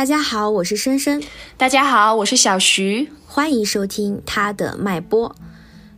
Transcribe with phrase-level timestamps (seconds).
[0.00, 1.22] 大家好，我是深深。
[1.58, 3.10] 大家好，我是小徐。
[3.26, 5.36] 欢迎收听他的脉搏。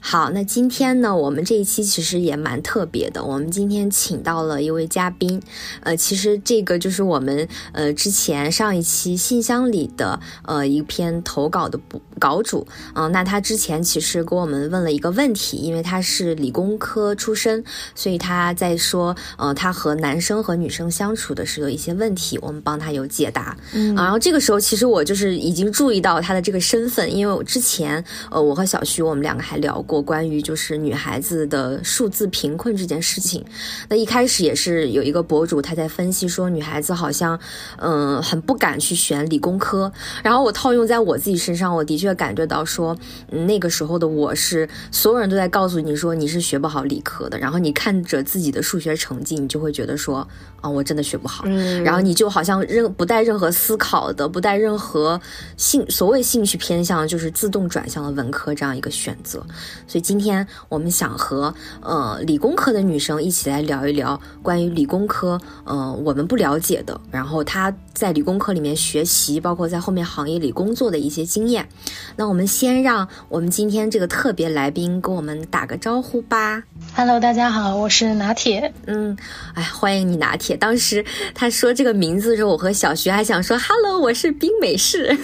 [0.04, 3.22] 好，那今天呢，我们这一期其实也蛮特别的。
[3.24, 5.40] 我们今天请到了一位嘉宾，
[5.84, 11.78] 呃，其实这个就是我们呃之前上一期信箱里的呃一篇投稿的
[12.18, 13.06] 稿主啊。
[13.06, 17.62] 那他之前其实给我们问了一个问题，因为他是理工科出身，
[17.94, 23.56] 所以他在说呃他和男生和女生相处的是有一些问题，我们帮他有解答。
[23.72, 29.91] 嗯，然后这个时候其实我就是已经注意到他的这个身份，因为我之前呃我和小徐我们两个还聊过。
[29.92, 33.44] 我关于就是女孩子的数字贫困这件事情，
[33.90, 37.38] 那一开始也是有一个博主他在分析说，女孩子好像
[37.76, 39.92] 嗯很不敢去选理工科。
[40.22, 42.96] 然后我套用在我自己身上，我的确感觉到说，
[43.28, 50.26] 那个时候的我是所有人都在告诉你说你是学不好理科的，然后你看着自己的数学成绩，你就会觉得说
[50.62, 51.44] 啊我真的学不好，
[51.84, 55.20] 然后你就好像任不带任何思考的，不带任何
[55.58, 59.44] 兴所谓兴趣偏向，就是自动转向了文科这样一个选择。
[59.86, 71.68] 所以今天我们想和呃理工科的女生一起来聊一聊关于理工科呃我们不了解的，然后她在理工科里面学习，包括在后面行业里工作的一些经验。
[72.16, 76.62] 那我们先让我们今天这个特别来宾跟我们打个招呼吧。
[76.94, 78.72] Hello，大家好，我是拿铁。
[78.86, 79.16] 嗯，
[79.54, 80.56] 哎，欢迎你拿铁。
[80.56, 81.04] 当时
[81.34, 85.16] 他说这个名字的时候，我和小徐还想说 Hello，我是冰美式，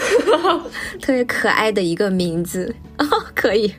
[1.01, 3.73] 特别可爱的一个名字哦，可以。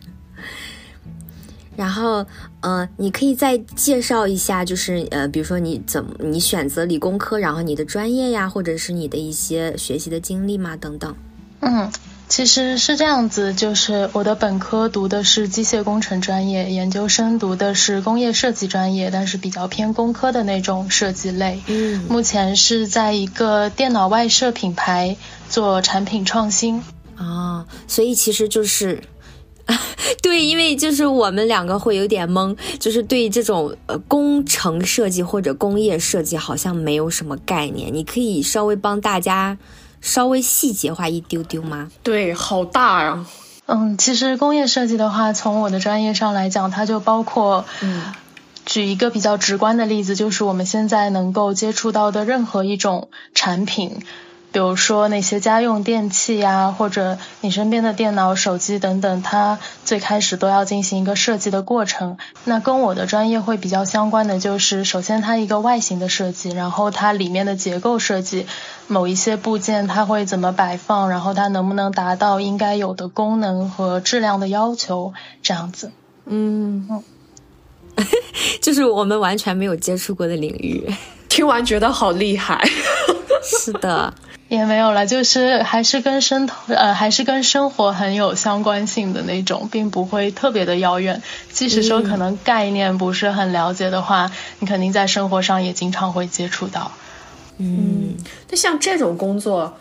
[1.80, 2.26] 然后，
[2.60, 10.76] 呃，你可以再介绍一下，就是呃，比如说你怎么你选择理工科，然后你的专业呀，或者是你的一些学习的经历吗？
[10.76, 11.16] 等等。
[11.62, 11.90] 嗯，
[12.28, 21.62] 其实是这样子，就是我的本科读的是机械工程专业，研究生读的是工业设计专业，但是比较偏工科的那种设计类。
[21.68, 25.16] 嗯，目前是在一个电脑外设品牌
[25.50, 26.84] 做产品创新。
[27.16, 29.02] 啊，所以其实就是。
[30.22, 37.94] 对，因为就是我们两个会有点懵，就是对这种呃工程设计或者工业设计好像没有什么概念。
[37.94, 39.58] 你可以稍微帮大家
[40.02, 41.90] 稍微细节化一丢丢吗？
[42.04, 43.26] 对，好大呀。
[43.66, 48.02] 嗯，其实工业设计的话，从我的专业上来讲，它就包括，嗯，
[48.66, 54.00] 举一个比较直观的例子，就是我们现在能够接触到的任何一种产品。
[54.52, 62.18] 比如说那些家用电器呀，或者你身边的电脑、手机等等，它最开始都要进行一个设计的过程。
[62.46, 68.48] 那跟我的专业会比较相关的就是，首先它一个外形的设计，然后它里面的结构设计，
[68.88, 75.92] 某一些部件它会怎么摆放，然后它能不能达到应该有的功能和质量的要求，这样子。
[76.26, 77.04] 嗯嗯，
[78.62, 80.92] 就是我们完全没有接触过的领域，
[81.30, 82.68] 听完觉得好厉害。
[83.46, 84.12] 是的。
[84.50, 91.22] 也没有了，就是还是跟生呃还是跟生活很有相关性的那种，并不会特别的遥远。
[91.52, 96.92] 即使说可能概念不是很了解的话，你肯定在生活上也经常会接触到。
[97.60, 98.16] 嗯，
[98.50, 99.78] 那像这种工作，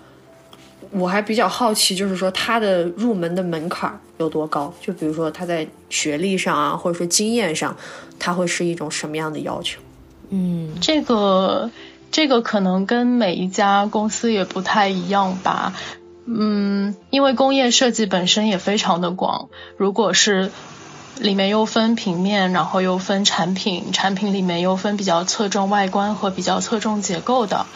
[0.91, 4.73] 我还比较好奇，就是说它的入门的门槛有多高？
[4.83, 7.75] 就比如说他在学历上啊，或者说经验上，
[8.19, 9.81] 他会是一种什么样的要求？
[10.29, 11.71] 嗯，这个。
[12.11, 15.75] 这个可能跟每一家公司也不太一样吧，
[16.27, 20.51] 嗯，因为工业设计本身也非常的广，如果是
[21.19, 27.67] 里面又分平面，然后又分产品，产品里面又分比较侧重外观和比较侧重结构的，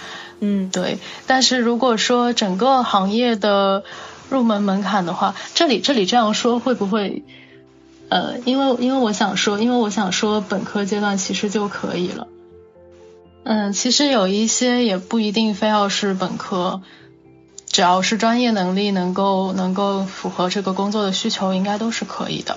[0.41, 0.99] 嗯，对。
[1.27, 3.83] 但是如果说整个行业的
[4.31, 7.23] 入门门槛的话，这里这里这样说会不会，
[8.09, 12.29] 呃，因为因为我想说，因为我想说本科阶段其实就可以了。
[13.45, 16.81] 嗯，其实有一些也不一定非要是本科，
[17.67, 22.57] 只要是专业能力能够能够符合这个工作的需求，应该都是可以的。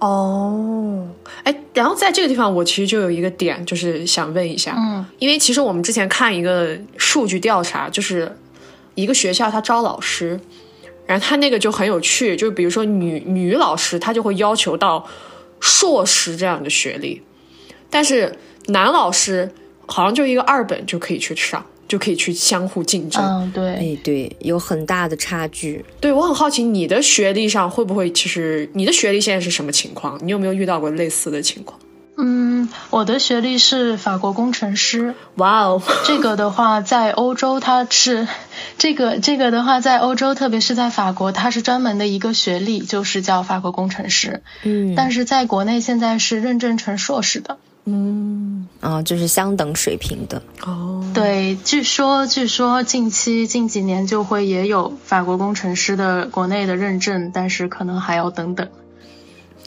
[0.00, 1.08] 哦，
[1.44, 8.30] 哎，然后在这个地方，我其实就有一个点，就是想问一下，嗯，因为其实我们之前看一个数据调查，就是
[8.94, 10.38] 一个学校他招老师，
[11.06, 15.06] 然后他那个就很有趣，就比如说女女老师，她就会要求到
[15.58, 17.22] 硕士这样的学历，
[17.88, 18.38] 但是。
[18.66, 19.50] 男老师
[19.86, 23.22] 好像就一个二本就可以去上，就可以去相互竞争。
[23.22, 25.84] 嗯，对，哎，对，有很大的差距。
[26.00, 28.12] 对我很好奇，你的学历上会不会？
[28.12, 30.18] 其实你的学历现在是什么情况？
[30.22, 31.80] 你有没有遇到过类似的情况？
[32.22, 35.14] 嗯，我的学历是法国工程师。
[35.36, 38.28] 哇哦，这个的话在欧洲它是
[38.76, 44.42] 这个这个的话在欧洲，特别是在法国，它是专门的一个学历，就是叫法国工程师。
[44.64, 47.56] 嗯，但是在国内现在是认证成硕士的。
[47.92, 50.42] 嗯，啊，就是相等水平的。
[50.62, 58.68] 哦，对，据说据说近期近几年就会也有法国工程师的国内的认证，但是可能还要等等。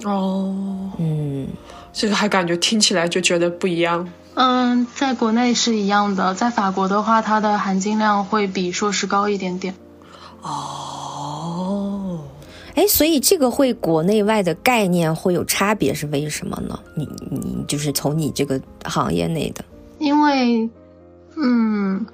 [0.03, 1.47] 哦，嗯，
[1.91, 4.07] 这个还感觉听起来就觉得不一样。
[4.35, 9.75] 嗯，在国内是一样的，在法国的话，它的含金量会比硕士高一点点。
[10.41, 12.19] 哦，
[12.75, 16.79] 哎，所以这个会国内外的概念会有差别，是为什么呢？
[16.95, 19.63] 你你就是从你这个行业内的，
[19.99, 20.69] 因为，
[21.37, 22.05] 嗯，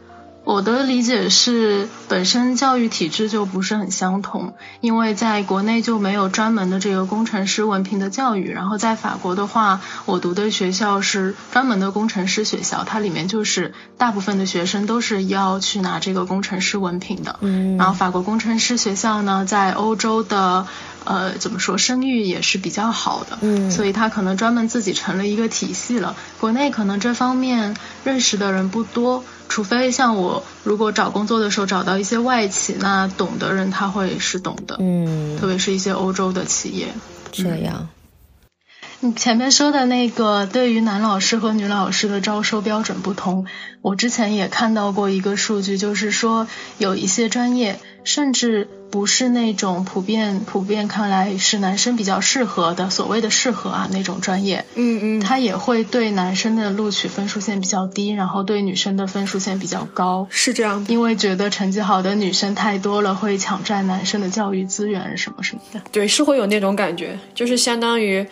[0.49, 17.37] 我的理解是，本身教育体制就不是很相同，因为在国内就没有专门的这个工程师文凭的教育，然后在法国的话，我读的学校是专门的工程师学校，它里面就是大部分的学生都是要去拿这个工程师文凭的。
[17.41, 20.65] 嗯然后法国工程师学校呢，在欧洲的
[21.05, 23.71] 呃怎么说声誉也是比较好的，嗯。
[23.71, 26.15] 所以他可能专门自己成了一个体系了。
[26.39, 35.37] 国内可能这方面认识的人不多，除非像我如果找工作的时候找到一些外企，那懂的人他会是懂的，嗯。
[35.39, 36.87] 特别是一些欧洲的企业。
[37.31, 37.87] 这样，
[39.01, 43.45] 你前面说的那个对于男老师和女老师的招收标准不同，
[43.81, 46.47] 我之前也看到过一个数据，就是说
[46.79, 60.27] 有一些专业甚至不是那种普遍普遍看来是男生比较适合的所谓的适合啊那种专业，嗯嗯，他也会对男生的录取分数线比较低，然后对女生的分数线比较高。
[60.29, 60.91] 是这样的。
[60.91, 65.81] 因为觉得成绩好的女生太多了，会抢占男生的教育资源什么什么的。
[65.91, 68.25] 对，是会有那种感觉，就是相当于，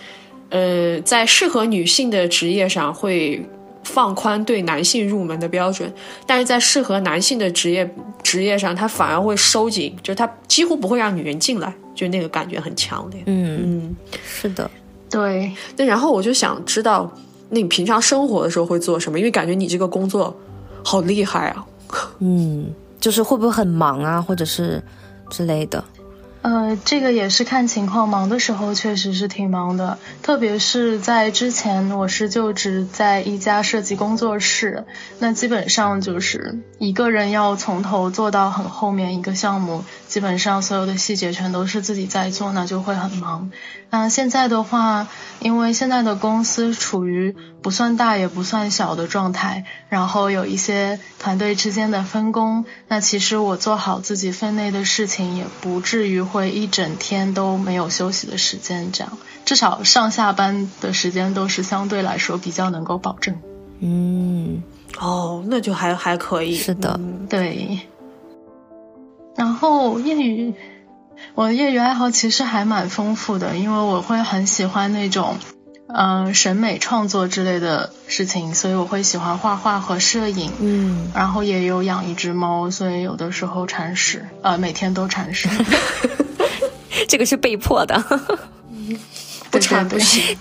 [0.50, 3.48] 呃，在适合女性的职业上会
[3.88, 5.92] 放宽对男性入门的标准，
[6.26, 7.90] 但是在适合男性的职业
[8.22, 13.24] 职业上，他反而会收紧，就是它几乎不会让女人进来，就那个感觉很强烈。
[13.26, 13.96] 嗯，嗯，
[14.26, 14.70] 是的，
[15.10, 17.10] 对，那然后我就想知道，
[17.50, 19.18] 那你平常生活的时候会做什么？
[19.18, 20.36] 因为感觉你这个工作
[20.84, 21.66] 好厉害啊！
[22.20, 24.84] 嗯，就是会不会很忙啊，或者是
[25.30, 25.84] 之类的？
[26.48, 34.86] 呃，这个也是看情况，忙的时候确实是挺忙的，特别是在之前我是就职在一家设计工作室，
[35.20, 39.84] 那基本上就是一个人要从头做到很后面一个项目，
[40.18, 43.52] 基本上所有的细节全都是自己在做，那就会很忙。
[43.92, 63.36] 那现在的话，因为现在的公司处于不算大也不算小的状态，然后有一些团队之间的分工，那其实我做好自己分内的事情，也不至于会一整天都没有休息的时间，这样至少上下班的时间都是相对来说比较能够保证。
[63.82, 64.64] 嗯，
[65.00, 66.56] 哦，那就还还可以。
[66.56, 67.78] 是的嗯对，
[69.38, 70.54] 然后业余，
[71.36, 75.38] 我的业余爱好其实还蛮丰富的，因为我会很喜欢那种，
[75.88, 80.52] 嗯、审美创作之类的事情，所以我会喜欢画画和摄影。
[80.60, 85.48] 嗯，然后也有养一只猫，所以有的时候铲屎，呃，每天都铲屎。
[87.08, 88.04] 这个是被迫的。
[89.52, 90.38] 不铲不行。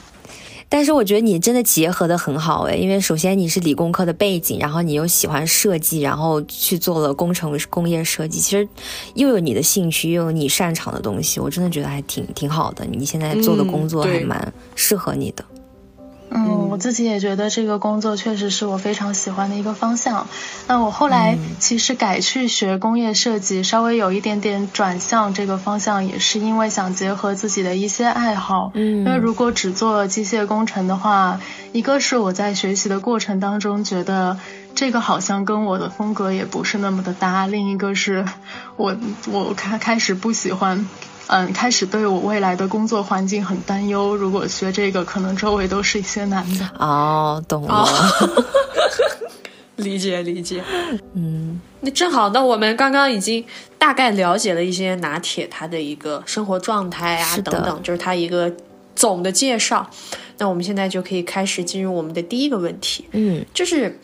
[0.68, 8.68] 但是我觉得你真的结合的很好诶，因为首先你是理工科的背景，然后你又喜欢设计，然后去做了工程工业设计，其实
[9.14, 12.84] 又有你的兴趣，又有你擅长的东西，我真的觉得还挺挺好的。
[12.84, 15.44] 你现在做的工作还蛮适合你的。
[15.50, 15.55] 嗯，
[16.30, 20.26] 我自己也觉得这个工作确实是我非常喜欢的一个方向。
[20.66, 28.72] 那我后来其实改去学工业设计，稍微有一点点转向这个方向，也是因为想结合自己的一些爱好。
[28.74, 31.40] 嗯因为如果只做机械工程的话，
[31.72, 34.38] 一个是我在学习的过程当中觉得
[34.74, 38.26] 这个好像跟我的风格也不是那么的搭，另一个是
[38.76, 38.96] 我
[39.30, 40.86] 我开开始不喜欢。
[41.28, 44.14] 嗯，开始对我未来的工作环境很担忧。
[44.14, 46.70] 如果学这个，可能周围都是一些男的。
[46.78, 47.74] 哦，懂了。
[47.74, 47.86] 哦
[49.76, 50.64] 理解理解。
[51.14, 53.44] 嗯那正好，那我们刚刚已经
[53.78, 58.50] 大概了解了一些拿铁他的一个生活状态啊等等，就是他一个
[58.94, 59.88] 总的介绍。
[60.38, 63.98] 那我们现在就可以开始进入我们的第一个问题，嗯就是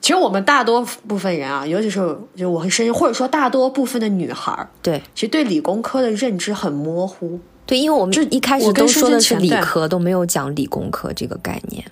[0.00, 1.98] 其实我们大多部分人啊，尤其是
[2.36, 7.38] 就我很深，或者说大多部分的女孩儿，对其实对理工科的认知很模糊。
[7.66, 11.84] 对，因为我们就一开始我都说的是理科，都没有讲理工科这个概念。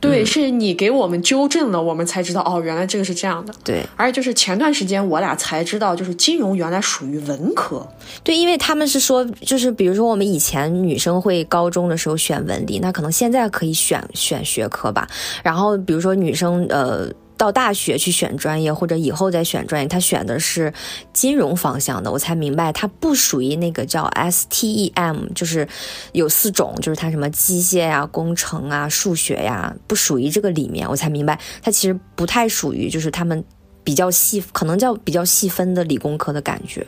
[0.00, 3.54] 对，是你给我们纠正了，我们才知道哦，原来这个是这样的。
[3.64, 7.86] 对而且就是前段时间我俩才知道，就是金融原来属于文科。
[8.22, 15.08] 对，因为他们是说，就是比如说我们以前女生会高中的时候选文理，那可能现在可以选选学科吧。
[15.42, 17.10] 然后比如说女生呃。
[17.36, 20.72] 到大学去选专业，或者以后再选专业，他选的是
[21.12, 25.68] 金融方向的，我才明白他不属于那个叫 STEM，就是
[26.12, 33.44] 有四种，就是他什么机械呀、工程啊、数学呀，不属于这个里面，我才明白他其实不太属于，就是他们
[33.84, 36.86] 比较细，可能叫比较细分的理工科的感觉。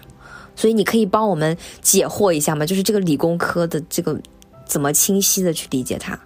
[0.57, 2.64] 所以你可以帮我们解惑一下吗？
[2.64, 4.19] 就是这个理工科的这个
[4.67, 6.19] 怎么清晰的去理解它？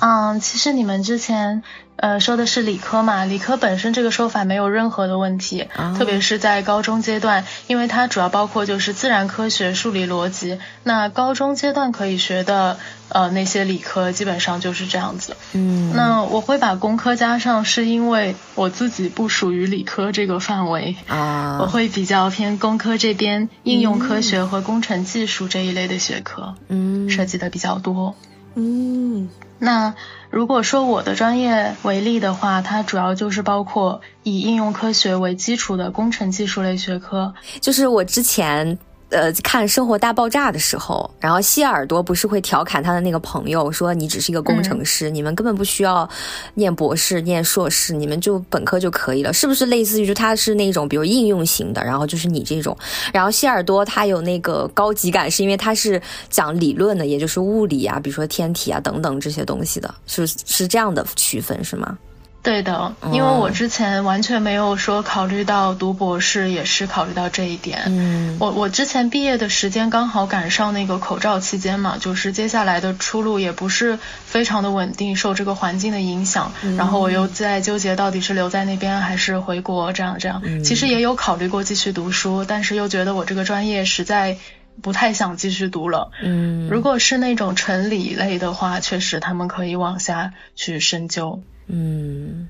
[0.00, 1.62] 嗯，其实你们之前。
[2.00, 3.26] 呃，说的是理科嘛？
[3.26, 10.58] 理科本身这个说法没有任何的问题，特别是在高中阶段，因为它主要包括就是自然科学、数理逻辑。
[10.82, 12.78] 那高中阶段可以学的
[13.10, 15.36] 呃那些理科，基本上就是这样子。
[15.52, 28.16] 嗯，那我会把工科加上，是因为我自己不属于理科这个范围啊，我会比较偏工科这边，应用科学和工程技术这一类的学科，嗯，涉及的比较多。
[28.54, 29.28] 嗯，
[29.58, 29.94] 那。
[30.30, 38.78] 如果说我的专业为例的话，它主要就是包括以应用科学为基础的工程技术类学科，就是我之前。
[39.10, 46.08] 呃，看《生活大爆炸》的时候，然后谢耳朵不是会调侃他的那个朋友说：“你只是一个工程师，你们根本不需要
[46.54, 52.76] 念博士、念硕士，你们就本科就可以了。”是不是类似于就他是那种比如应用型的，然后就是你这种，
[53.12, 61.98] 然后谢耳朵他有那个高级感，是因为他是讲理论的，也就是物理啊，比如说天体啊等等这些东西的，是是这样的区分是吗？
[62.42, 67.82] 对的，因为我之前完全没有说考虑到读博士，也是考虑到这一点。
[67.86, 76.52] 嗯，我我之前毕业的时间刚好赶上那个口罩期间嘛，就是接下来的出路也不是非常的稳定，受这个环境的影响。
[76.78, 80.42] 然后我又在纠结到底是留在那边还是回国，这样这样。
[80.64, 84.38] 其实也有考虑过继续读书，但是又觉得我这个专业实在
[84.80, 86.10] 不太想继续读了。
[86.22, 91.42] 嗯，如果是那种纯理类的话，确实他们可以往下去深究。
[91.72, 92.48] 嗯，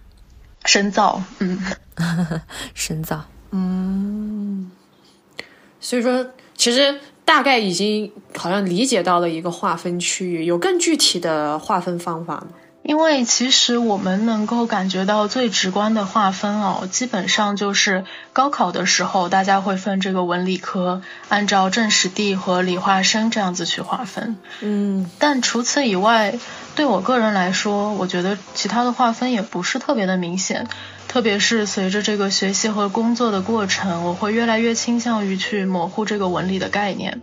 [0.64, 1.58] 深造，嗯，
[2.74, 4.70] 深造，嗯，
[5.80, 12.48] 所以说，其实大概已经好像理解到了一个划分区域，有更具体的划分方法吗？
[12.82, 24.38] 因为其实我们能够感觉到最直观的划分哦，基本上就是高考的时候，大家会分这个文理科，按照政史地和理化生这样子去划分。
[24.60, 26.38] 嗯，但除此以外，
[26.80, 30.66] 对我个人来说，我觉得其他的划分也不是特别的明显。
[31.08, 37.20] 特别是随着这个学习和工作的过程，我会越来越倾向于去模糊这个纹理的概念，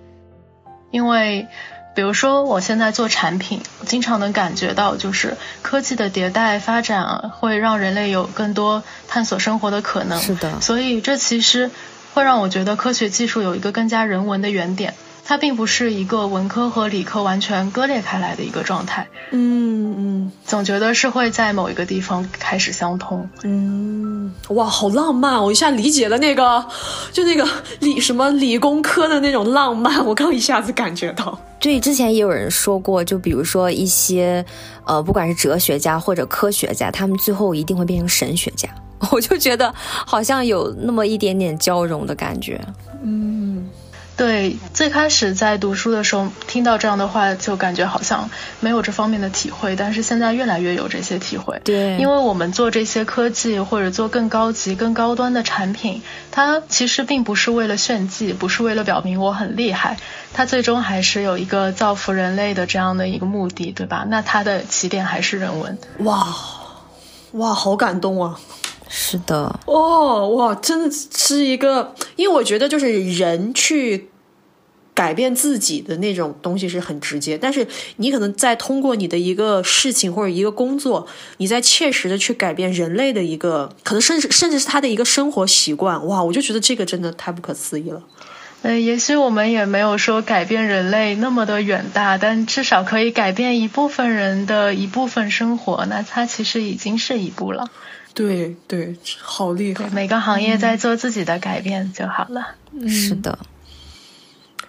[0.92, 1.48] 因为。
[1.96, 10.22] 比如说，我现在做产品，经常能感觉到，就是科技的迭代发展会让人类有更多探索生活的可能。
[10.22, 11.72] 是的，所以这其实
[12.14, 14.94] 会让我觉得科学技术有一个更加人文的原点。
[15.28, 25.44] 它并不是一个文科和理科完全割裂开来的一个状态，嗯嗯，总觉得是会在某一个地方开始相通，嗯，哇，好浪漫！
[25.44, 26.66] 我一下理解了那个，
[27.12, 27.46] 就那个
[27.82, 31.38] 理什么理工科的那种浪漫，我刚一下子感觉到。
[31.60, 34.46] 对，之前也有人说过，就比如说一些，
[34.86, 38.70] 呃，不管是哲学家或者科学家，他们最后一定会变成神学家，
[39.12, 42.62] 我就觉得好像有那么一点点交融的感觉，
[43.04, 43.68] 嗯。
[44.18, 48.28] 对，最开始在读书的时候听到这样的话，就感觉好像
[48.60, 51.62] 没有这方面的体会，但是现在越来越有这些体会。
[51.64, 59.98] 对，因为我们做这些科技或者做更高级、更高端的产品，它其实并不是为了炫技，不是为了表明我很厉害，
[60.34, 64.04] 它最终还是有一个造福人类的这样的一个目的，对吧？
[64.10, 65.78] 那它的起点还是人文。
[66.00, 66.36] 哇，
[67.34, 68.40] 哇，好感动啊！
[68.90, 74.10] 是的，哦，哇，真的是一个，因为我觉得就是人去
[74.94, 77.68] 改变自己的那种东西是很直接，但是
[77.98, 81.06] 你可能在通过你的一个事情或者一个工作，
[81.38, 88.02] 你在切实的去改变人类的一个，可能甚至甚至是他的一个生活习惯，哇，我就觉得这个真的太不可思议了。
[88.64, 97.70] 呃，也许我们也没有说改变人类那么的远大，但至少可以改变一部分人的一部分生活，那它其实已经是一步了。
[98.18, 99.88] 对对，好厉害！
[99.92, 102.56] 每个行业在做自己的改变就好了。
[102.88, 103.38] 是的。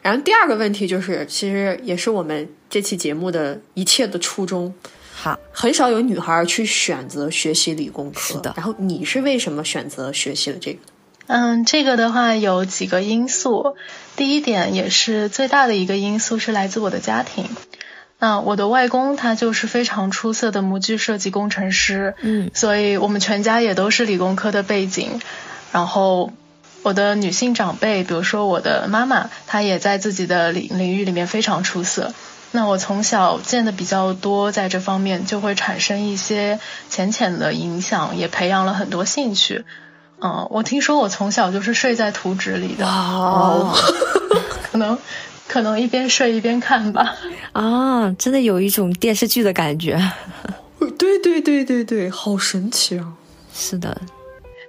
[0.03, 4.75] 然后第二个问题就是，其实也是我们这期节目的一切的初衷。
[5.15, 8.21] 好，很少有女孩去选择学习理工科。
[8.21, 8.53] 是的。
[8.55, 10.81] 然后你是为什么选择学习了这个？
[11.29, 13.77] 嗯，这个的话有几个因素。
[14.15, 17.47] 第一点也是最大的一个因素是来自我的家庭。
[18.19, 25.21] 那我的外公他就是非常出色的模具设计工程师，嗯，所以我们全家也都是理工科的背景。
[25.71, 26.33] 然后
[26.83, 32.13] 我的女性长辈，比如说我的妈妈，她也在自己的领领域里面非常出色。
[32.51, 36.59] 那我从小见的比较多，在这方面就会产生一些
[36.89, 39.65] 浅浅的影响，也培养了很多兴趣。
[40.21, 43.77] 嗯，我听说我从小就是睡在图纸里的，哦，
[44.73, 44.99] 可能
[45.49, 47.17] 可能一边睡一边看吧。
[47.53, 49.99] 啊，真的有一种电视剧的感觉。
[50.99, 53.13] 对对对对对，好神奇啊！
[53.53, 54.01] 是的，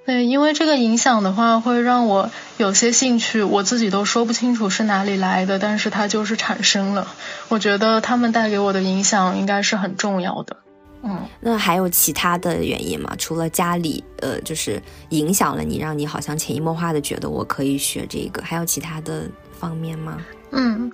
[0.05, 7.07] 对，因为这个影响的话，会让我有些兴趣，我自己都说不清楚是哪里来的，但是它就是产生了。
[7.49, 10.57] 我觉得他们带给我的影响应该是很重要的。
[11.03, 13.13] 嗯，那还有其他的原因吗？
[13.17, 20.17] 除了家里，呃，就是影响了你，让你好像潜移默化的觉得我可以学这个，还有其他的方面吗？
[20.51, 20.91] 嗯，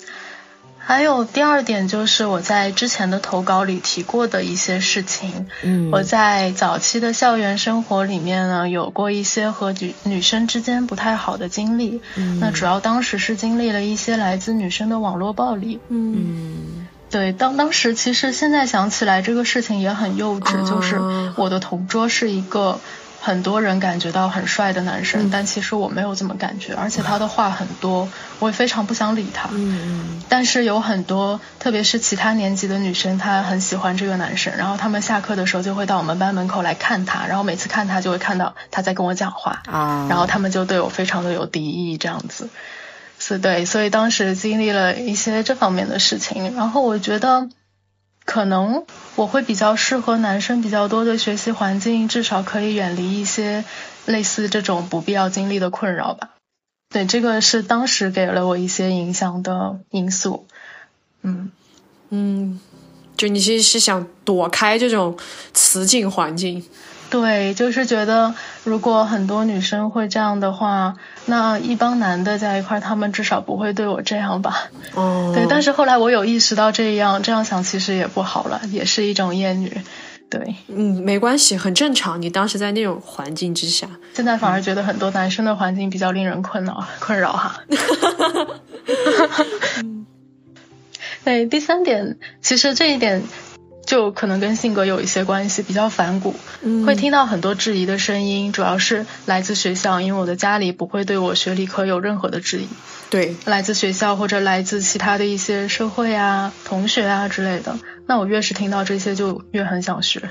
[0.78, 5.48] 还有第二点就是我在之前的投稿里提过的一些事情。
[5.64, 12.02] 嗯，我在早期的校园生活里面呢，有过一些和女女生之间不太好的经历。
[12.16, 15.80] 嗯那主要当时是经历了一些来自女生的网络暴力。
[15.90, 21.00] 嗯对，当当时其实现在想起来这个事情也很幼稚，哦就是
[21.42, 22.80] 我的同桌是一个
[23.26, 25.30] 很多人感觉到很帅的男生，嗯。
[25.32, 29.50] 但其实我没有这么感觉，而且他的话很多，我也非常不想理他。
[29.52, 42.50] 嗯但是有很多，特别是其他年级的女生，她很喜欢这个男生，然后他们下课的时候就会到我们班门口来看他，然后每次看他就会看到他在跟我讲话，啊，然后他们就对我非常的有敌意，这样子，
[43.18, 47.50] 是对，所以当时经历了一些这方面的事情，然后我觉得
[48.26, 53.64] 可能我会比较适合男生比较多的学习环境，至少可以远离一些
[54.06, 56.32] 类似这种不必要经历的困扰吧。
[56.90, 60.48] 对，这个是当时给了我一些影响的因素。
[61.22, 61.52] 嗯，
[62.10, 62.60] 嗯，
[63.16, 65.18] 就你其实是想躲开这种
[65.54, 66.66] 雌竞环境。
[67.10, 68.34] 对，就是觉得
[68.66, 70.96] 如果很多女生会这样的话，
[71.26, 74.70] 那一帮男的在一块儿，他们至少不会对我这样吧？
[74.96, 79.72] 哦，对，但是后来我有意识到这样，这样想其实也不好了，也是一种厌女。
[80.28, 82.20] 对，嗯，没关系，很正常。
[82.20, 87.62] 你当时在那种环境之下，现在反而觉得很多男生的环境比较令人困扰 困扰哈。
[91.24, 93.24] 对，第三点，其实这一点
[93.86, 102.68] 就可能跟性格有一些关系，比较反骨，嗯会听到很多质疑的声音，主要是来自学校，因为我的家里不会对我学理科有任何的质疑，
[103.10, 107.78] 对，来自学校或者来自其他的一些社会啊、同学啊之类的。
[108.08, 110.22] 那我越是听到这些，就越很想学。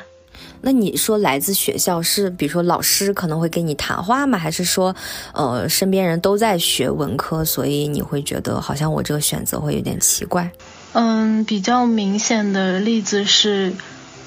[0.61, 4.39] 那你说来自学校是，比如说老师可能会跟你谈话吗？
[4.39, 4.95] 还是说，
[5.35, 10.51] 呃，身边人都在学文科，所以你会觉得好像我这个选择会有点奇怪？
[10.95, 13.73] 嗯，比较明显的例子是，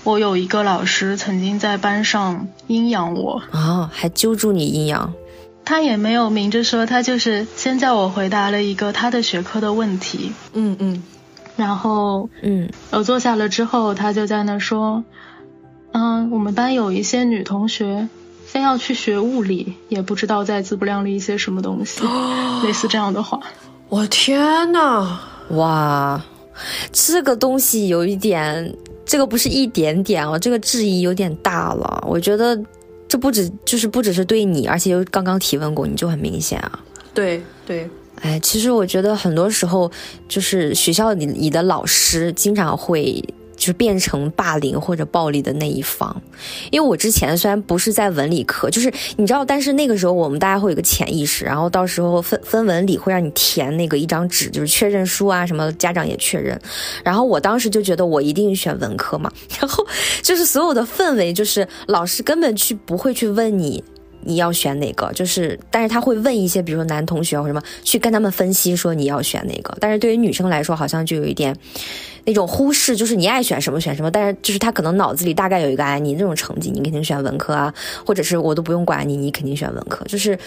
[0.04, 5.14] 我有一个老师曾经在班上阴阳我，啊，还揪住你阴阳？
[5.66, 11.04] 他也没有明着说，他就是先叫我回答了一个他的学科的问题，嗯嗯，
[11.56, 12.70] 然后嗯。
[12.92, 15.04] 我坐下了之后，他就在那说，
[15.92, 18.08] 嗯，我们班有一些女同学
[18.46, 22.02] 非要去学物理，也不知道在自不量力一些什么东西，
[22.64, 23.40] 类似这样的话。
[23.90, 25.18] 我天呐，
[25.50, 26.22] 哇，
[26.92, 28.74] 这个东西有一点，
[29.06, 32.04] 这个不是一点点哦，这个质疑有点大了。
[32.08, 32.60] 我觉得
[33.08, 36.80] 这不止就是不只是对你，而且又刚刚提问过，你就很明显啊。
[37.14, 37.90] 对对，
[38.22, 39.92] 哎，其实我觉得很多时候，
[40.28, 43.24] 就是学校里你的老师经常会
[43.58, 46.22] 就是变成霸凌或者暴力的那一方。
[46.72, 56.58] 因为我之前虽然不是在文理科，就是你知道，但是那个时候我们大家会有个潜意识，然后到时候分分文理会让你填那个一张纸，就是确认书啊，什么家长也确认。
[57.04, 59.86] 然后我当时就觉得我一定选文科嘛， 然后
[60.22, 63.84] 就是所有的氛围，就是老师根本去不会去问你。
[64.20, 65.10] 你要选哪个？
[65.14, 69.78] 就是，但是他会问一些，比如说男同学或什么，去跟他们分析说你要选哪个。
[69.80, 71.56] 但是对于女生来说，好像就有一点
[72.28, 74.12] 那种忽视，就是你爱选什么选什么。
[74.12, 77.74] 但是就是他可能脑子里大概有一个，哎，你这种成绩，你肯定选文科啊，
[78.06, 80.04] 或者是我都不用管你，你肯定选文科。
[80.06, 80.38] 就是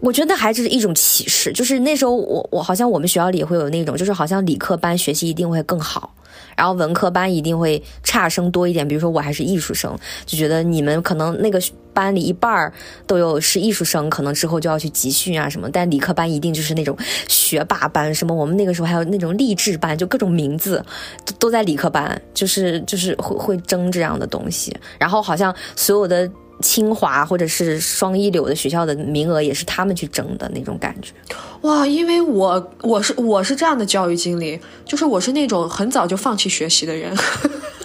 [0.00, 1.52] 我觉得还是一种歧视。
[1.52, 6.14] 就是那时候我我好像我们学校里也会有那种，就是好像理科班学习一定会更好。
[6.56, 11.60] 然后文科班一定会差生多一点，比如说我还是艺术生，就觉得你们可能那个
[11.98, 12.72] 班里一半儿
[13.08, 20.84] 都有是艺术生，可能之后就要去集训啊什么，但理科班一定就是那种学霸班，什么我们那个时候还有那种励志班，就各种名字
[21.24, 26.30] 都都在理科班，就是就是会会争这样的东西，然后好像所有的。
[26.60, 31.12] 清华或者是双一流的学校的名额也是他们去争的那种感觉。
[31.60, 37.16] 哇，因为我我是我是这样的教育经历，就是我是那种很早就放弃学习的人，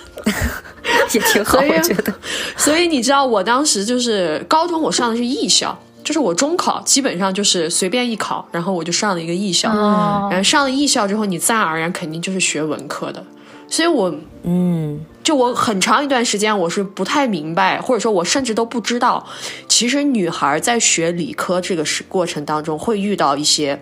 [1.13, 2.13] 也挺好，我觉得。
[2.55, 13.23] 所以你知道，我当时就是高中，我上的是艺校，就是我中考基本上就是随便一考，然后我就上了一个艺校，哦然后上了艺校之后，你自然而然肯定就是学文科的。
[13.69, 19.25] 所以我嗯，就我很长一段时间我是不太明白，或者说我甚至都不知道，
[19.67, 23.81] 其实女孩在学理科这个是过程当中会遇到一些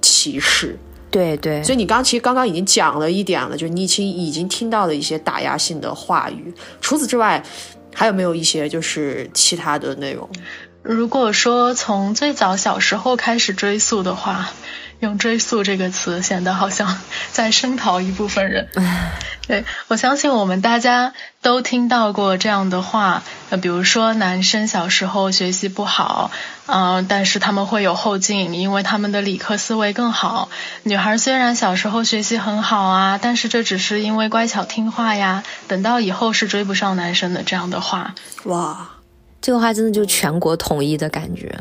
[0.00, 0.78] 歧视。
[1.12, 6.52] 对对，所以你刚其实刚刚已经讲了一点了，就是你已经已经听到了一些打压性的话语。
[6.80, 7.40] 除此之外，
[7.94, 10.28] 还有没有一些就是其他的内容？
[10.82, 14.50] 如果说从最早小时候开始追溯的话，
[15.02, 16.96] 用“追溯”这个词显得好像
[17.32, 18.68] 在声讨一部分人。
[19.48, 26.30] 对我相信我们大家都听到过这样的话，呃，比如说男生小时候学习不好，
[26.66, 30.48] 嗯，但是他们会有后劲，因为他们的理科思维更好。
[30.84, 38.14] 女孩虽然小时候学习很好啊，但是这只是因为乖巧听话呀，等到以后是追不上男生的这样的话。
[38.44, 38.88] 哇，
[39.40, 41.52] 这个话真的就全国统一的感觉。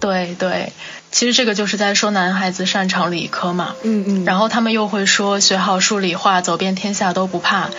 [0.00, 0.70] 对对，
[1.14, 7.70] 其实这个就是在说男孩子擅长理科嘛，嗯嗯，然后他们又会说学好数理化，走遍天下都不怕，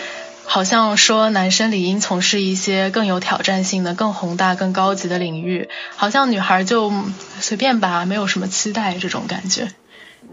[0.45, 5.67] 好像说男生理应从事一些更有挑战性的、更宏大、更高级的领域，
[5.97, 6.93] 好像女孩就
[7.41, 9.67] 随便吧，没有什么期待这种感觉。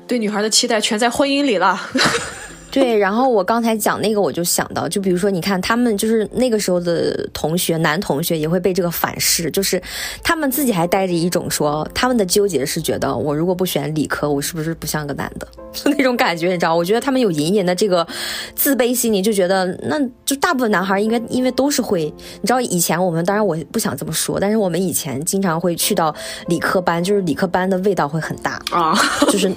[0.06, 1.80] 对女孩的期待全在婚姻里了。
[2.72, 9.80] 对，然后我刚才讲那个，我就想到，就比如说，你看他们就是那个时候的同学，男同学也会被这个反噬，就是
[10.24, 15.46] 他们自己还带着一种说，他们的纠结是觉得，我如果不选理科，我是不是不像个男的？
[15.72, 16.74] 就那种感觉，你知道？
[16.74, 18.06] 我觉得他们有隐隐的这个
[18.54, 22.04] 自卑心理，就觉得，那就大部分男孩应该，因为都是会，
[22.40, 26.14] 你知道，以前我们当然我不想这么说，但是我们以前经常会去到
[26.46, 28.94] 理科班，就是理科班的味道会很大啊，
[29.28, 29.50] 就是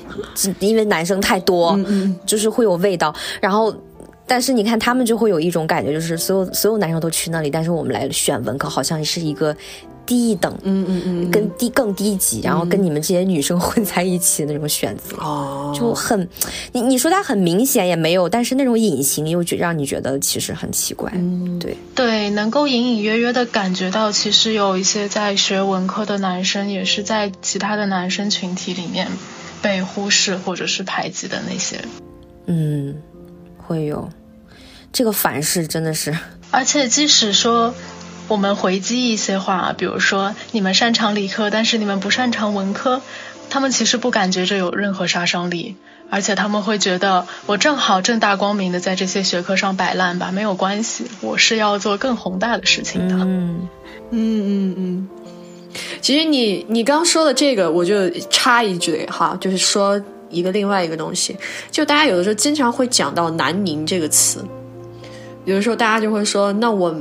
[0.60, 1.78] 因为男生太多，
[2.25, 3.04] 就是会有味道。
[3.41, 3.75] 然后，
[4.27, 9.55] 但是你看，他们就会有一种感觉，就是所有所有男生都去那里，但是我们来选文科，好像是一个
[10.05, 16.27] 低一等，嗯嗯嗯，跟低更低级，然后跟你们这些女生 混在一起的那种选择，哦，就很，
[16.71, 21.75] 你你说它很明显也没有，但是那种隐形又觉让你觉得其实很奇怪，嗯，对。
[21.95, 29.07] 对，能够隐隐约约的感觉到，其实有一些在学文科的男生，也是在其他的男生群体里面
[29.61, 31.79] 被忽视或者是排挤的那些，
[32.47, 32.95] 嗯。
[33.67, 34.08] 会有，
[34.93, 36.15] 这个反噬真的是。
[36.51, 37.73] 而且即使说
[38.27, 43.01] 我们回击一些话，比如说你们擅长理科，但是你们不擅长文科，
[43.49, 45.77] 他们其实不感觉这有任何杀伤力，
[46.12, 53.15] 而且他们会觉得我正好正大光明的在这些学科上摆烂吧，没有关系，我是要做更宏大的事情的。
[53.15, 53.67] 嗯
[54.12, 55.10] 嗯嗯嗯。
[56.01, 59.99] 其实你你刚说的这个，我就插一句哈，就是说。
[60.35, 61.35] 一个另外一个东西，
[61.71, 64.43] 就大家有的时候经常会讲到“南宁”这个词，
[65.45, 66.93] 有的时候大家就会说：“那我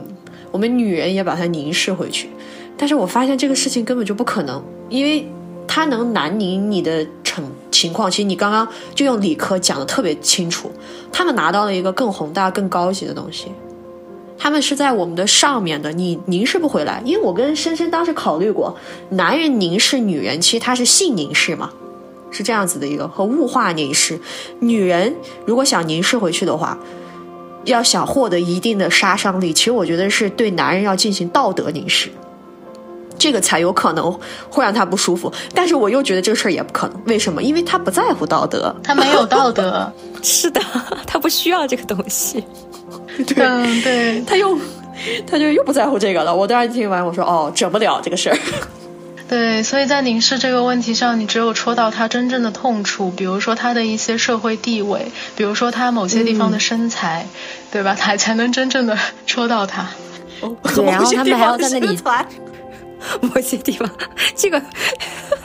[0.53, 2.29] 我们女人也把它凝视回去。”
[2.79, 5.27] 但是我发现这个事情根本就不可能，因为
[5.67, 10.71] 它能南宁你的成情况，其实你刚刚就用理科讲的特别清楚，
[11.13, 13.47] 他们拿到了一个更宏大、更高级的东西，
[14.37, 17.01] 他们是在我们的上面的，你凝视不回来。
[17.05, 18.77] 因为我跟深深当时考虑过，
[19.11, 21.73] 男人凝视女人，其实他是性凝视嘛。
[22.35, 24.21] 是这样子的一个和物化凝视，
[24.59, 25.15] 女人
[25.47, 26.77] 如果想凝视回去的话，
[27.65, 32.11] 要想获得一定的杀伤力，其实我觉得是对男人要进行道德凝视，
[33.17, 34.13] 这个才有可能
[34.51, 35.33] 会让他不舒服。
[35.55, 37.41] 但是我又觉得这个事儿也不可能，为什么？
[37.41, 40.61] 因为他不在乎道德，他没有道德， 是的，
[41.07, 42.45] 他不需要这个东西。
[43.17, 44.59] 对，对，他又
[45.25, 46.35] 他就又不在乎这个了。
[46.35, 48.37] 我当时听完我说哦，整不了这个事儿。
[49.27, 57.27] 对，所以在凝视这个问题上，你只有戳到他真正的痛处，比如说他的一些社会地位，比如说他某些地方的身材，
[57.73, 57.95] 对吧？
[57.95, 59.89] 才才能真正的 戳到他。
[60.75, 61.99] 对，然后他们还要在那里
[63.23, 63.91] 某些地方，
[64.37, 64.63] 这个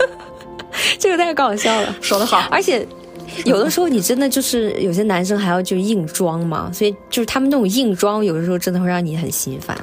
[1.00, 2.86] 这个太搞笑了，说的好，而且。
[3.46, 9.78] 有的时候你真的就是有些男生还要就硬装嘛，所以就是他们那种硬装，有的时候真的会让你很心烦。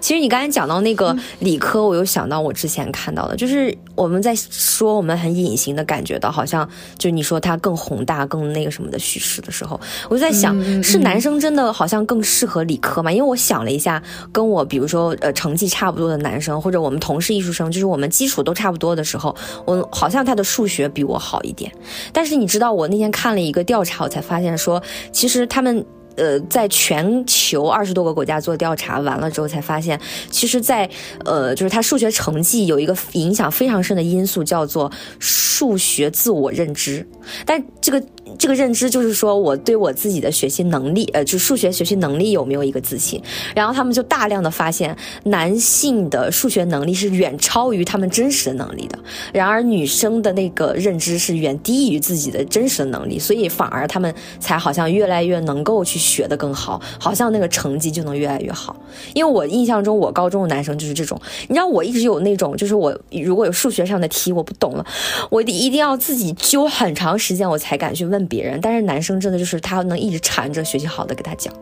[0.00, 13.12] 其实你刚才讲到那个理科，我又想到我之前看到的，就是我们在说我们很隐形的感觉到，好像就你说他更宏大、更那个什么的叙事的时候，我就在想，是男生真的好像更适合理科吗？
[13.12, 19.34] 因为我想了一下，跟我比如说呃成绩差不多的男生，或者我们同是艺术生，就是我们基础都差不多的时候，
[19.64, 21.70] 我好像他的数学比我好一点。
[22.12, 23.02] 但是你知道我那。
[23.02, 30.00] 天看了一个调查，我才发现说，其实他们呃，在全球二十多个国家做调查完了之后，才发现，
[30.30, 30.88] 其实，在
[31.24, 37.04] 呃，就是他数学成绩有一个影响非常深的因素，叫做数学自我认知。
[37.44, 38.00] 但这个
[38.38, 43.22] 这个认知就是说我对我自己的学习能力，呃，就数学学习能力有没有一个自信？
[43.54, 48.98] 然后他们就大量的发现，男性的数学能力是远超于他们真实的能力的，
[49.32, 58.76] 然而女生的那个认知是远低于自己的真实的能力，所以反而他们才好像越来越能够去学得更好，好像那个成绩就能越来越好。
[59.14, 64.86] 因为我印象中，我高中的男生就是这种，你知道，我一直有那种，就是我如果有数学上的题我不懂了，
[65.30, 68.60] 我一定要自己揪很长时间，我才敢去问别人。
[68.60, 71.52] 但是男生真的就是他能一直缠着学习好的给他讲，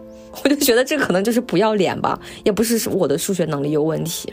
[0.43, 4.33] 我就觉得这可能就是不要脸吧，也不是我的数学能力有问题。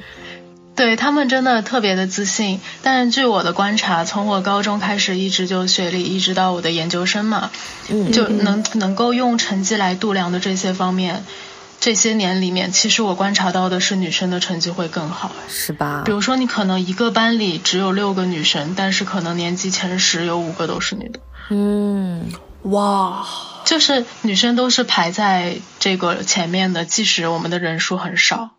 [0.75, 7.49] 对他们真的特别的自信，但是据我的观察，从我高中开始一直就学历，一直到我的研究生嘛，
[7.89, 11.25] 嗯，就能能够用成绩来度量的这些方面，
[11.79, 16.03] 这些年里面，其实我观察到的是女生的成绩会更好，是吧？
[16.05, 22.31] 比如说你可能一个班里只有六个女生，但是可能年级前十有五个都是女的，嗯，
[22.63, 23.25] 哇，
[23.65, 28.51] 就是女生都是排在这个前面的，即使我们的人数很少。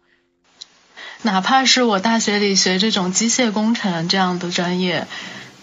[1.23, 5.07] 哪怕是我大学里学这种机械工程这样的专业，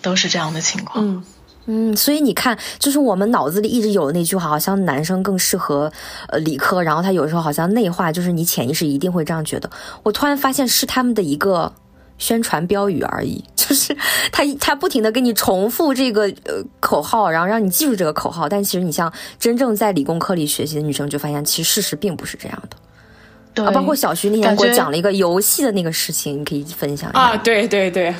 [0.02, 1.06] 都是这样的情况。
[1.06, 1.24] 嗯
[1.68, 5.92] 嗯，所以你看，就是我们脑子里一直有那句话，好像男生更适合
[6.28, 9.68] 呃理科，然后他有时候好像内化，就是你潜意识一定会这样觉得。
[10.04, 11.74] 我突然发现是他们的一个
[12.18, 13.96] 宣传标语而已， 就是
[14.32, 18.48] 他他不停的给你重复这个呃口号，然后让你记住这个口号。
[18.48, 22.78] 但其实你像真正在理工科里学习的女生，就发现其实事实并不是这样的。
[23.54, 27.20] 对，啊，包括小徐那天给我讲了一个游戏的那个事情，你可以分享一下。
[27.20, 28.14] 啊，对对对，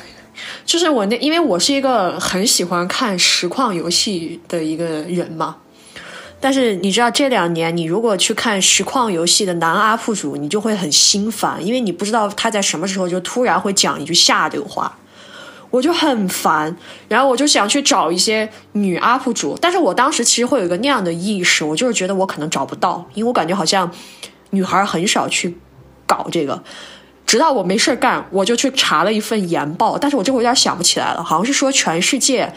[0.64, 5.56] 就是我那，因为我是一个很喜欢看实况游戏的一个人嘛。
[6.46, 14.96] 但是你知道，这两年你如果去看实况游戏的男 UP 主，你就会很心烦，因为你不知道他在什么时候就突然会讲一句下流话，
[15.70, 16.76] 我就很烦。
[17.08, 23.90] 然后我就想去找一些女 UP 主，但是我当时其实会有一个那样的意识，我就是觉得我可能找不到，因为我感觉好像
[24.50, 25.58] 女孩很少去
[26.06, 26.62] 搞这个。
[27.26, 32.52] 直到我没事干，我就去查了一份研报，但是我这会有点想不起来了，好像是说全世界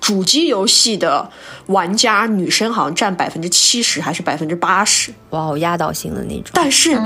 [0.00, 1.30] 主机游戏的
[1.66, 6.46] 玩家女生好像占百分之七十还是百分之八十，哇，好压倒性的那种。
[6.52, 6.98] 但是、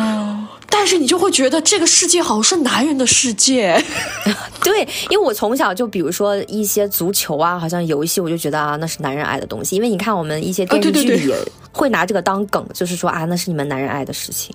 [0.70, 3.82] 但是你就会觉得这个世界好像是男人的世界，
[4.62, 9.76] 对，因为我从小就比如说一些足球啊，好像游戏，我就觉得啊，那是男人爱的东西。
[9.76, 11.36] 因为你看我们一些电视对对对剧也
[11.72, 14.54] 会拿这个当梗，就是说啊，那是你们男人爱的事情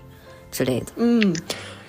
[0.52, 0.88] 之类的。
[0.96, 1.36] 嗯。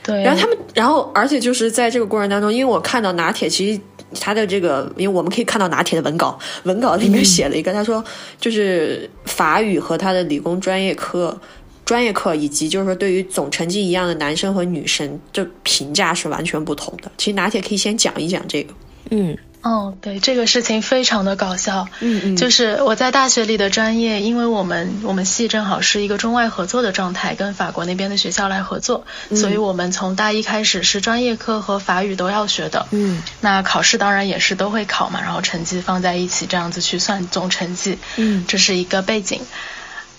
[0.03, 3.79] 对，然后他们，然后而且就是在这个过程当中，因为我看到拿铁其实
[4.19, 8.03] 他的这个，因为我们可以看到拿铁的文稿，文稿里面写了一个，他说
[8.41, 11.39] 就是法语和他的理工专业课。
[11.83, 17.11] 专业课以及就是说对于总成绩一样的男生和女生，这评价是完全不同的。
[17.19, 18.73] 其实拿铁可以先讲一讲这个。
[19.11, 21.87] 嗯哦，对，这个事情非常的搞笑。
[22.01, 32.87] 嗯嗯就是我在大学里的专业，因为我们我们系正好是一个中外合作的状态，跟法国那边的学校来合作，所以我们从大一开始是专业课和法语都要学的。
[32.91, 37.99] 嗯那考试当然也是都会考嘛，然后成绩放在一起，这样子去算总成绩。
[38.17, 39.43] 嗯这是一个背景。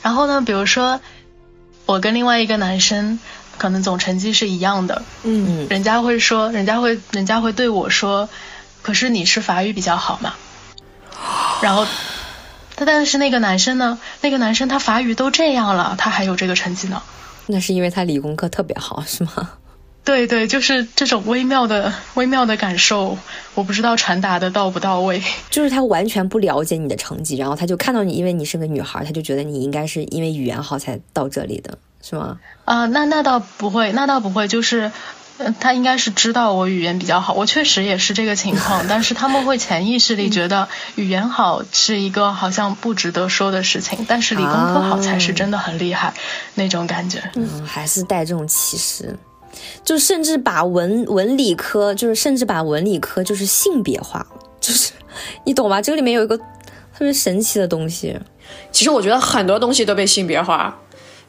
[0.04, 1.01] 然后呢，比如说
[1.88, 3.19] 我跟另外一个男生，
[3.58, 8.30] 可能总成绩是一样的，嗯嗯人家会说，人家会，人家会对我说，
[8.82, 10.34] 可是你是法语比较好嘛。
[11.62, 11.86] 然后，
[12.76, 17.02] 但但是那个男生呢，那个男生他法语都这样了，他还有这个成绩呢。
[17.48, 19.52] 那是因为他理工科特别好，是吗？
[20.04, 23.17] 对对，就是这种微妙的微妙的感受，
[23.54, 25.22] 我不知道传达的到不到位。
[25.52, 32.39] 就是他完全不了解你的成绩，然后他就看到你，因为你是个女孩，他就觉得你应该是因为语言好才到这里的，是吗？
[32.65, 34.91] 啊、那那倒不会，那倒不会，就是。
[35.43, 46.13] 呃他应该是知道我语言比较好，我确实也是这个情况，但是他们会潜意识里觉得语言好是一个好像不值得说的事情，但是理工科好才是真的很厉害、
[46.56, 47.21] 那种感觉。
[47.36, 49.17] 嗯，还是带这种歧视，
[49.84, 54.25] 就甚至把文文理科，就是甚至把文理科就是性别化，
[54.60, 54.91] 就是
[55.43, 55.82] 你懂吗？
[55.82, 58.17] 这个里面有一个特别神奇的东西，
[58.71, 60.77] 其实我觉得很多东西都被性别化，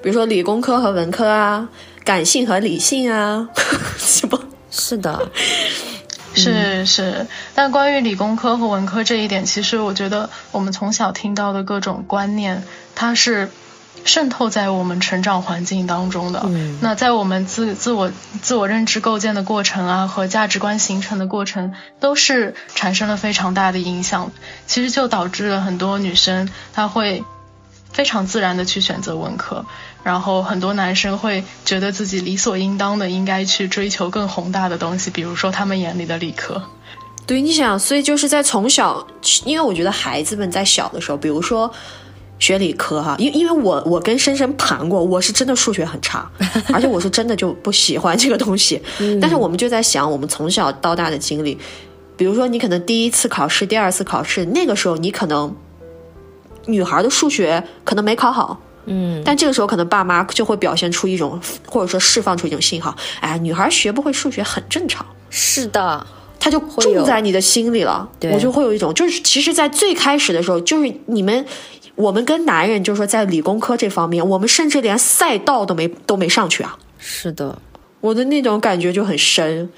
[0.03, 1.69] 比如说理工科和文科啊，
[2.05, 3.49] 感性和理性啊，
[3.99, 4.39] 是不？
[4.71, 5.31] 是的，
[6.35, 13.51] 是是，但关于理工科和文科这一点，其实我觉得我们从小听到的各种观念，它是
[14.05, 16.41] 渗透在我们成长环境当中的。
[16.47, 18.11] 嗯那在我们自自我
[18.41, 24.33] 自我认知构建的过程啊，和价值观形成的过程，都是产生了非常大的影响。
[24.67, 27.23] 其实就导致了很多女生她会
[27.93, 29.67] 非常自然的去选择文科，
[30.03, 36.63] 然后很多男生会觉得自己理所应当的应该去追求更宏大的东西，比如说他们眼里的理科。
[37.25, 39.07] 对，你想，所以就是在从小，
[39.45, 41.73] 因为我觉得孩子们在小的时候，比如说
[42.41, 46.29] 学理科哈，因因为我我跟深深盘过，我是真的数学很差，
[46.75, 48.83] 而且我是真的就不喜欢这个东西。
[49.21, 51.57] 但是我们就在想，我们从小到大的经历，
[52.17, 55.55] 比如说你可能第一次考试、第二次考试，那个时候你可能
[56.67, 58.61] 女孩的数学可能没考好。
[58.87, 65.05] 嗯，但这个时候可能爸妈就会表现出一种，或者说释放出一种信号，哎，女孩学不会数学很正常。
[65.31, 66.07] 是的，
[66.39, 68.09] 他就种在你的心里了。
[68.33, 71.45] 我就会有一种，就是其实，在最开始的时候，就是你们，
[71.95, 76.77] 我们跟男人，就是说在理工科这方面，我们甚至连赛道都没都没上去啊。
[76.99, 77.59] 是的，
[78.01, 79.71] 我的那种感觉就很深。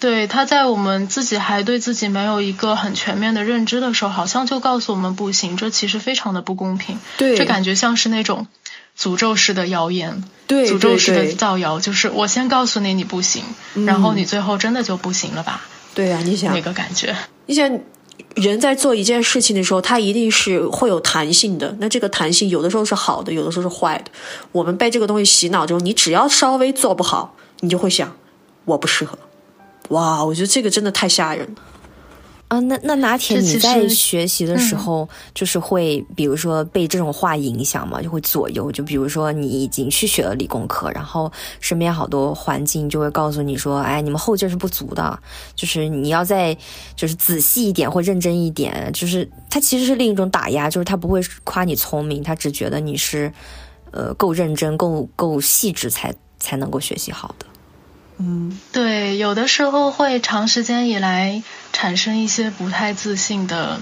[0.00, 6.98] 对，他在我们自己还对自己没有一个很全面的认知的时候，好像就告诉我们不行，这其实非常的不公平。
[7.18, 8.46] 对，这感觉像是那种
[8.98, 13.44] 诅咒式的谣言，对，诅咒式的造谣，就是我先告诉你你不行，
[13.86, 15.60] 然后你最后真的就不行了吧？
[15.94, 17.78] 对呀，你想那个感觉，你想
[18.36, 21.76] 人在做一件事情的时候，他一定是会有弹性的。
[21.78, 24.10] 那这个弹性有的时候是好的，有的时候是坏的。
[24.52, 28.16] 我们被这个东西洗脑之后，你只要稍微做不好，你就会想
[28.64, 29.18] 我不适合。
[29.90, 31.62] 哇，我觉得这个真的太吓人了
[32.48, 32.58] 啊！
[32.58, 38.02] 那那拿铁，你在学习的时候，就是会比如说被这种话影响吗？
[38.02, 38.72] 就会左右？
[38.72, 45.16] 就比如说你已经去学了理工科，然后身边好多环境就会告诉你说：“哎，你们后劲是不足的，
[45.54, 46.56] 就是你要再
[46.96, 53.32] 就是仔细一点或认真一点。”就是他其实是另一种打压，就是他不会夸你聪明，他只觉得你是
[53.92, 57.46] 呃够认真、够够细致才才能够学习好的。
[58.20, 63.80] 嗯，对，有的时候会长时间以来产生一些不太自信的、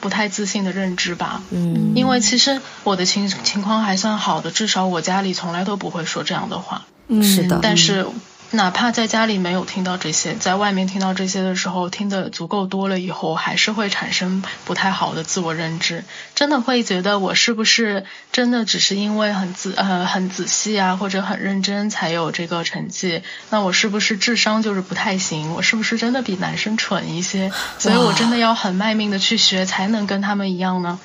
[0.00, 1.42] 不太自信的认知吧。
[1.50, 6.86] 嗯，因为其实我的情情况还算好的，至少我家里从来都不会说这样的话。
[7.08, 8.06] 嗯，是的，但是。
[8.54, 16.04] 哪怕在家里没有听到这些，在外面听到这些的时候，听得足够多了以后，还是会产生不太好的自我认知。
[16.34, 23.22] 真的会觉得我是不是真的只是因为很仔呃很仔细啊，或者很认真才有这个成绩？
[23.50, 25.52] 那我是不是智商就是不太行？
[25.52, 27.52] 我是不是真的比男生蠢一些？
[27.78, 30.98] 所以我真的要很卖命的去学，才能跟他们一样呢？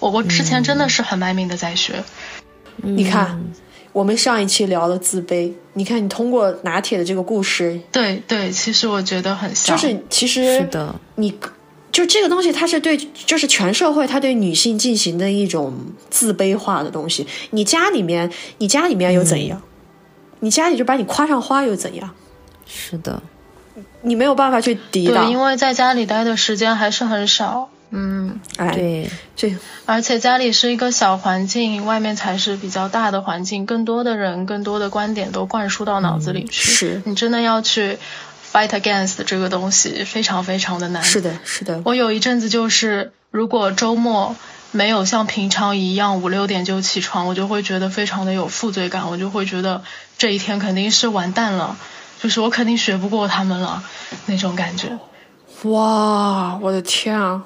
[0.00, 2.02] 我我之前真的是很卖命的在学。
[2.76, 3.40] 你看。
[3.94, 11.32] 我们上一期聊了自卑，你看你通过拿铁的这个故事，对对，其实我觉得很像，就是其实是的，你
[11.92, 15.72] 就这个东西，它是对，就是全社会它对女性进行的一种
[16.10, 17.24] 自卑化的东西。
[17.50, 18.28] 你家里面，
[18.58, 19.62] 你家里面又怎样？
[20.40, 22.10] 你家里就把你夸上花又怎样？
[22.66, 23.22] 是的，
[24.02, 27.70] 你没有办法去抵挡，因为在家里待的时间还是很少。
[27.90, 29.54] 嗯，哎，对，这
[29.86, 36.72] 而且家里是一个小环境，外面才是比较大的环境，更多的人、更多的观点都灌输到脑子里去。
[36.72, 37.98] 是你真的要去
[38.52, 41.02] fight against 这个东西，非常非常的难。
[41.02, 41.82] 是的，是的。
[41.84, 44.34] 我有一阵子就是，如果周末
[44.72, 49.84] 没有像平常一样五六点就起床，我就会觉得非常的有负罪感，我就会觉得
[50.18, 51.76] 这一天肯定是完蛋了，
[52.20, 53.84] 就是我肯定学不过他们了
[54.26, 54.98] 那种感觉。
[55.62, 57.42] 哇，我的天啊！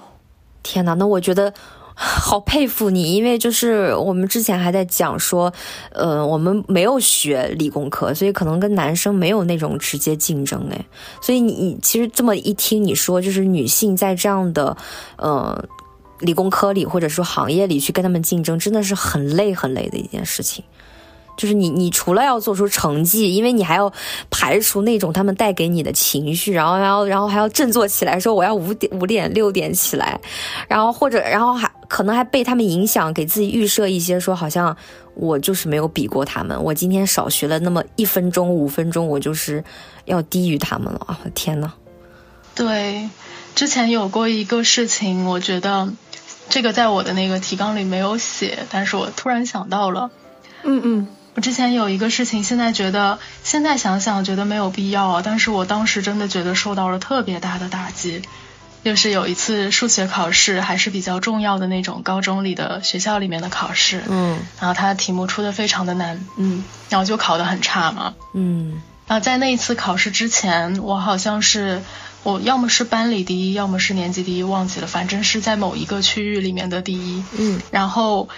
[0.69, 1.51] 天哪，那我觉得
[1.95, 5.51] 好佩服你，因为就是我们之前还在讲说，
[5.93, 10.85] 呃，我们没有学理工科，所以可能跟男生没有那种直接竞争哎。
[11.23, 14.77] 所以你你其实这么一听你说，就是女性在这样的
[15.17, 15.65] 呃
[16.21, 20.63] 理工科里或者说行业里去跟他们竞争，真的是很累很累的一件事情。
[21.39, 23.91] 就是你，你除了要做出成绩，因为你还要
[24.29, 30.21] 排除那种他们带给你的情绪，然后，然后，然后还要振作起来，说我要五点、五点、六点起来，
[30.67, 34.77] 然后或者，然后还可能还被他们影响，给自己预设一些，说好像
[35.15, 39.63] 我就是没有比过他们，我今天少学了那么一分钟、五分钟，我就是
[40.07, 41.21] 要低于他们了啊！
[41.35, 41.73] 天呐。
[42.57, 43.09] 对，
[43.55, 45.89] 之前有过一个事情，我觉得
[46.49, 50.11] 这个在我的那个提纲里没有写，但是我突然想到了，
[50.65, 51.07] 嗯嗯。
[51.39, 58.23] 我之前有一个事情，现在觉得现在想想觉得没有必要啊，但是我当时真的觉得受到了特别大的打击，
[58.83, 71.83] 就是有一次数学考试还是比较重要的那种高中里的学校里面的考试，嗯，然后它的题目出的非常的难，嗯，然后就考得很差嘛，嗯，啊，在那一次考试之前，我好像是
[72.25, 78.29] 我要么是班里第一，要么是年级第一，忘记了，反正是在某一个区域里面的第一，嗯，然后。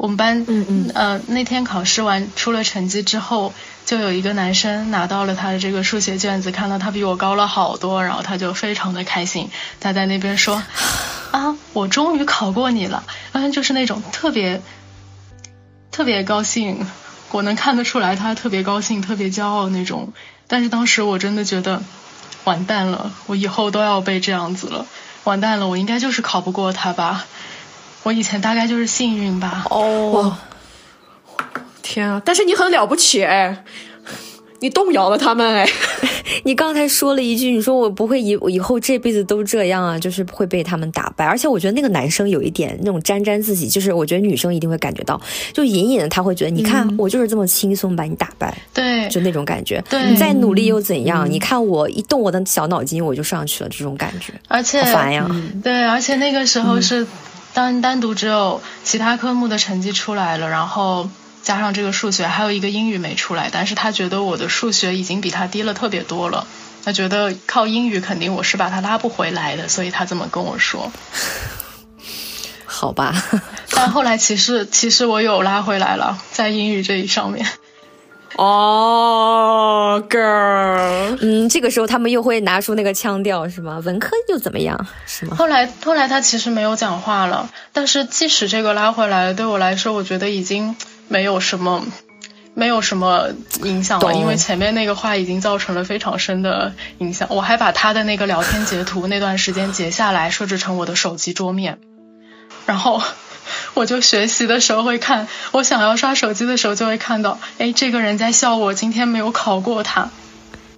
[0.00, 3.52] 我们班，嗯嗯，呃，那天考试完出了成绩之后，
[3.84, 10.62] 就有一个男生拿到了他的这个数学卷子，看到他比我高了好多，然后他就非常的开心，他在那边说，
[11.32, 14.62] 啊，我终于考过你了，嗯，就是那种特别
[15.90, 16.86] 特别高兴，
[17.30, 20.14] 我能看得出来他特别高兴，特别骄傲那种。
[20.46, 21.82] 但是当时我真的觉得
[22.44, 24.86] 完蛋了，我以后都要被这样子了，
[25.24, 27.26] 完蛋了，我应该就是考不过他吧，
[28.02, 29.64] 我以前大概就是幸运吧。
[29.70, 30.36] 哦，
[31.82, 32.20] 天啊！
[32.24, 33.64] 但是你很了不起哎，
[34.60, 35.68] 你动摇了他们哎。
[36.44, 41.24] 你刚才说了一句，你说我不会以以后这辈子都这样啊，就是会被他们打败。
[41.24, 45.20] 而且我觉得那个男生有一点那种沾沾自喜，就是我觉得女生一定会感觉到，
[45.52, 49.82] 就隐隐的他会觉得，你看我就是这么轻松把你打败，对，就那种感觉。
[49.90, 51.28] 对，你再努力又怎样？
[51.28, 54.32] 你看我一动我的小脑筋我就上去了，这种感觉。
[54.48, 55.28] 而且好烦呀。
[55.62, 57.04] 对，而且那个时候是
[57.52, 61.08] 单单独只有其他科目的成绩出来了，然后。
[61.42, 66.46] 加上这个数学，还有一个英语没出来，但是他觉得我的数学已经比他低了特别多了，
[66.84, 70.92] 他觉得靠英语肯定我是把他拉不回来的，所以他这么跟我说。
[72.66, 73.14] 好吧，
[73.70, 77.46] 但后来其实其实我有拉回来了，在英语这一上面。
[78.36, 83.80] 哦，girl，嗯，这个时候他们又会拿出那个腔调是吗？
[83.84, 85.36] 文科又怎么样是吗？
[85.36, 90.76] 后来后来他其实没有讲话了，但是即使这个拉回来，对我来说，我觉得已经。
[91.12, 91.84] 没有什么，
[92.54, 93.30] 没有什么
[93.64, 97.26] 影响了，因为前面那个话已经造成了非常深的影响。
[97.32, 101.80] 我还把他的那个聊天截图那段时间截下来，设置成我的手机桌面，
[102.64, 103.02] 然后
[103.74, 110.10] 我就学习的时候会看，我想要刷手机的时候就会看到，哎，这个人在笑我今天没有考过他。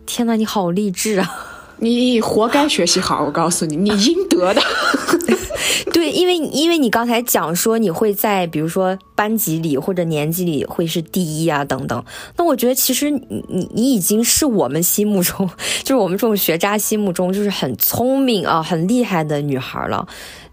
[0.07, 1.49] 天呐，你好励志啊！
[1.79, 4.63] 你活该学习好，我告诉你，你应得的。
[5.93, 12.05] 对，因为因为你刚才讲说你会在比如说班级里或者年级里会是第一啊等等，
[12.37, 15.49] 那我觉得其实你你你已经是我们心目中，
[15.83, 20.07] 就是我们这种学渣心目中就是很聪明啊很厉害的女孩了，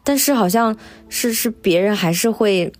[0.10, 0.76] 但是好像
[1.08, 2.74] 是是别人还是会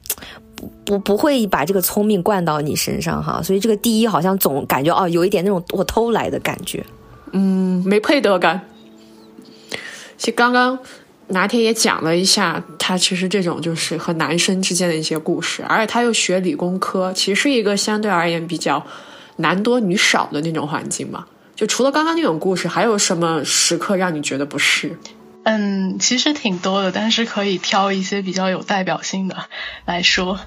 [0.56, 6.84] 不不不会把这个聪明灌到你身上哈，所以这个第一好像总感觉哦有一点那种我偷来的感觉，
[7.34, 8.68] 嗯，没配得感。
[10.18, 10.80] 其实刚刚。
[11.32, 18.84] 拿铁也讲了一下，他其实这种就是和男生之间的一些故事，而且他又学理工科，其实是一个相对而言比较
[19.36, 21.28] 男多女少的那种环境嘛。
[21.56, 24.98] 就除了刚刚那种故事，还有什么时刻让你觉得不适？
[25.44, 29.46] 嗯，其实挺多的，但是可以挑一些比较有代表性的
[29.86, 30.40] 来说。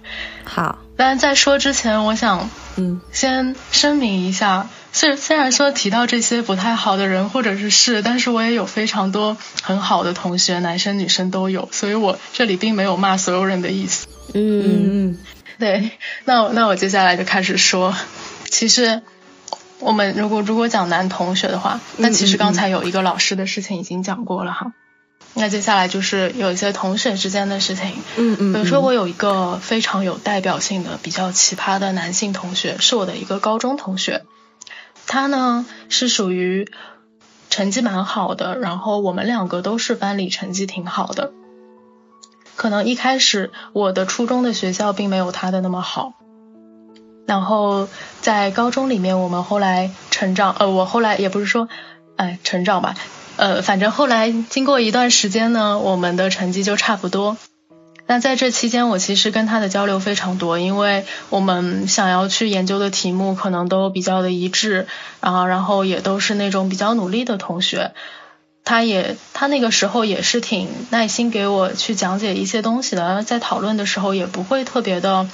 [0.45, 4.68] 好，但是在说之前，我想嗯先声明一下。
[4.95, 14.07] 虽虽然说提到这些不太好的人或者是事，但是我也有非常多很好的同学，男生女生都有，所以我这里并没有骂所有人的意思。
[14.34, 15.18] 嗯，
[15.59, 15.93] 对，
[16.26, 17.97] 那那我接下来就开始说，
[18.51, 19.01] 其实
[19.78, 24.74] 我们如果如果讲男同学的话，那其实刚才有一个老师的事情已经讲过了哈，
[25.35, 27.93] 那接下来就是有一些同学之间的事情。
[28.16, 34.22] 嗯嗯，比如说我有一个非常有代表性的比较奇葩的男性同学，是我的一个高中同学。
[35.07, 36.70] 他呢是属于
[37.51, 41.33] 成绩蛮好的，然后我们两个都是班里成绩挺好的。
[42.55, 46.12] 可能一开始我的初中的学校并没有他的那么好，
[47.26, 47.89] 然后
[48.20, 51.68] 在高中里面，我们后来成长，呃，我后来也不是说，
[52.16, 52.95] 哎，成长吧，
[53.37, 57.37] 呃，反正后来经过一段时间呢，我们的成绩就差不多。
[58.07, 64.87] 那在这期间，我其实跟他的交流非常多，因为我们想要去研究的题目可能都比较的一致，
[65.20, 67.93] 然后然后也都是那种比较努力的同学。
[68.64, 75.26] 他也他那个时候也是挺耐心给我去讲解一些东西的，在讨论的时候也不会特别的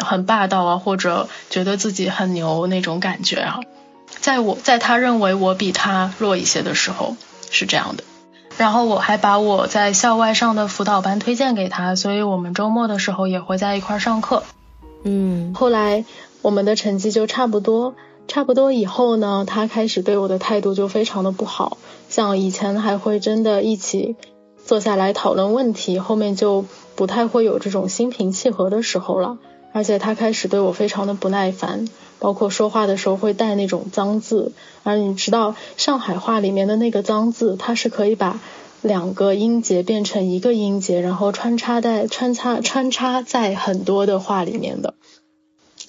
[0.00, 3.60] 很霸道啊，或者觉得自己很牛那种感觉啊。
[4.20, 7.16] 在我在他认为我比他弱一些的时候，
[7.54, 8.04] 是这样的。
[8.58, 14.42] 然后我还把我在校外上的辅导班推荐给他，所以我们周末的时候也会在一块上课。
[15.04, 16.04] 嗯，后来
[16.42, 17.94] 我们的成绩就差不多，
[18.28, 21.78] 差不多以后呢，他开始对我的态度就非常的不好，
[22.08, 24.16] 像以前还会真的一起
[24.64, 29.38] 坐下来讨论问题，后面就不太会有这种心平气和的时候了。
[29.74, 31.88] 而且他开始对我非常的不耐烦，
[32.20, 34.52] 包括说话的时候会带那种脏字。
[34.84, 38.38] 而你知道上海话里面的那个脏字，它是可以把
[38.82, 44.94] 两个音节变成一个音节，然后穿插在穿插穿插在很多的话里面的。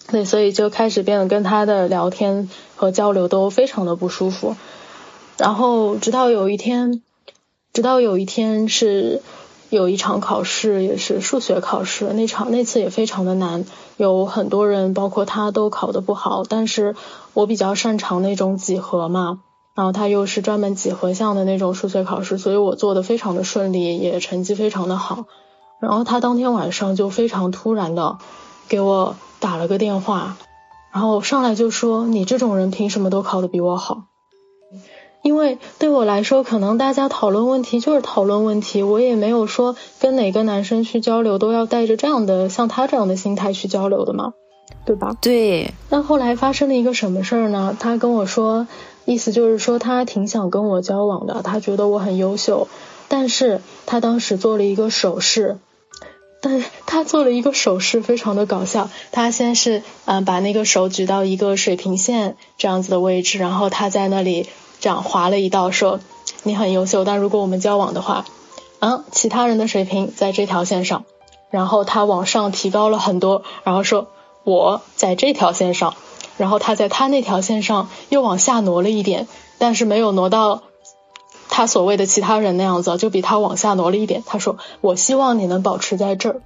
[0.08, 4.56] 对，所以就开始变得跟他的聊天和交流都非常的不舒服。
[5.38, 7.04] 然后直到有一天，
[7.72, 9.22] 直到有一天是。
[9.76, 13.66] 有一场考试也是数学考试，那场那次也非常的难，
[13.98, 16.96] 有很多人包括他都考得不好，但是
[17.34, 19.42] 我比较擅长那种几何嘛，
[19.76, 25.26] 然后他又是专门几何项的那种数学考试，所以我做的非常的顺利，也成绩非常的好。
[25.82, 28.18] 然后他当天晚上就非常突然的
[28.70, 30.38] 给我打了个电话，
[30.94, 34.06] 然后上来就说：“你这种人凭什么都考得比我好？”
[35.26, 44.34] 因为对我来说，可能大家讨论问题就是讨论问题，我也没有说跟哪个男生去交流都要带着这样的像他这样的心态去交流的嘛，
[44.86, 45.18] 对吧？
[45.20, 45.74] 对。
[45.90, 47.76] 那后来发生了一个什么事儿呢？
[47.80, 48.68] 他跟我说，
[49.06, 52.68] 意思就是说他挺想跟我交往的，他觉得我很优秀，
[53.08, 55.58] 但是他当时做了一个手势。
[56.40, 58.92] 但他做了一个手势，非常的搞笑。
[59.12, 64.46] 他先是嗯把那个手举到一个水平线这样子的位置，然后他在那里
[64.86, 66.00] 这样划了一道，说
[66.44, 68.24] 你很优秀，但如果我们交往的话，
[68.78, 71.06] 嗯，其他人的水平在这条线上，
[71.50, 74.06] 然后他往上提高了很多，然后说
[74.44, 75.96] 我在这条线上，
[76.38, 79.28] 然后他在他那条线上又往下挪了一点，
[79.58, 80.62] 但是没有挪到。
[81.56, 84.22] 他所谓的其他人那样子，就比他往下挪了一点。
[84.26, 86.42] 他说：“我希望你能保持在这儿。”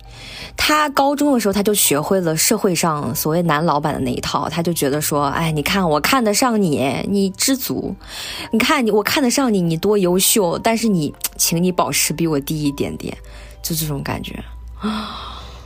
[0.55, 7.91] 他高中的时候他就学会了社会上所谓男老板的那一套，他就觉得说：“哎，你看我看得上你，你知足；
[8.51, 10.59] 你看你我看得上你，你多优秀。
[10.59, 13.17] 但是你，请你保持比我低一点点，
[13.63, 14.43] 就这种感觉。”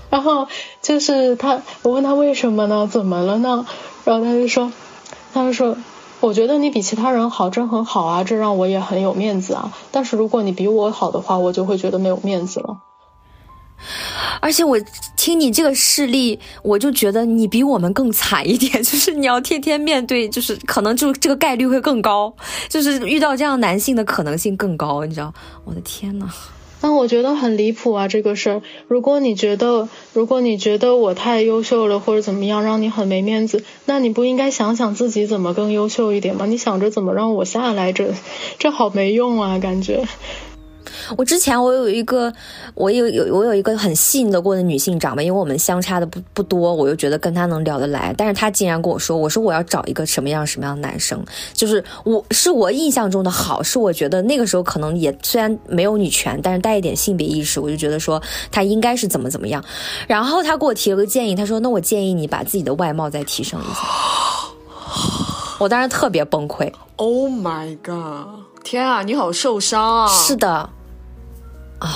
[0.09, 0.47] 然后
[0.81, 2.87] 就是他，我问他为什么呢？
[2.89, 3.65] 怎么了呢？
[4.05, 4.71] 然后他就说
[5.33, 5.75] ：“他就说。”
[6.23, 9.73] 我觉得你比其他人好，真很好啊，这让我也很有面子啊。
[9.91, 12.77] 但是如果你比我好的话，我就会觉得没有面子了。
[14.39, 14.79] 而且我
[15.17, 22.33] 听你这个事例，我就觉得你比我们更惨一点， 就是你要天天面对，就是可能就这个概率会更高，
[22.69, 25.33] 就是遇到这样男性的可能性更高，你知道？
[25.65, 26.29] 我的天呐！
[26.83, 28.61] 但我觉得很离谱啊，这个事儿。
[28.89, 36.45] 如果你觉得，如果你觉得我太优秀了或者怎么样，让你很没面子，那你不应该想想自己怎么更优秀一点吗？
[36.45, 38.13] 你想着怎么让我下来，这
[38.59, 40.03] 这好没用啊，感觉。
[41.17, 42.31] 我之前我有一个，
[42.75, 48.13] 我有有我有一个很信得过的女性长辈，因为我们相差的不不多，我又觉得跟她能聊得来。
[48.17, 51.23] 但是她竟然跟我说，我说我要找一个什么样什么样的男生，
[51.53, 58.21] 就是我是我印象中的好，是我觉得那个时候可能也虽然没有女权，但是带一点性别意识，我就觉得说
[58.51, 59.63] 他应该是怎么怎么样。
[60.07, 63.81] 然后他给我提了个建议，他说那我建议你把自己的外貌再提升一下。
[65.59, 66.71] 我当时特别崩溃。
[66.97, 68.42] Oh my god！
[68.63, 70.07] 天啊，你好受伤啊！
[70.07, 70.49] 是的。
[70.49, 71.89] 啊，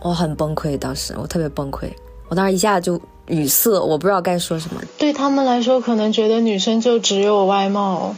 [0.00, 1.88] 我很崩溃，当时我特别崩溃，
[2.28, 4.80] 我当时一下就语塞，我不知道该说什么。
[4.98, 8.14] 对他们来说，可能觉得女生就只有外貌。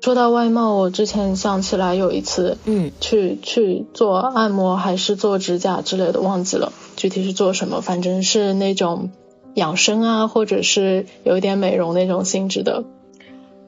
[0.00, 9.10] 说到外貌，我之前想起来有一次，嗯，去去做按摩还是做指甲之类的，忘记了具体是做什么，反正是那种
[9.54, 12.82] 养生啊，或者是有一点美容那种性质的。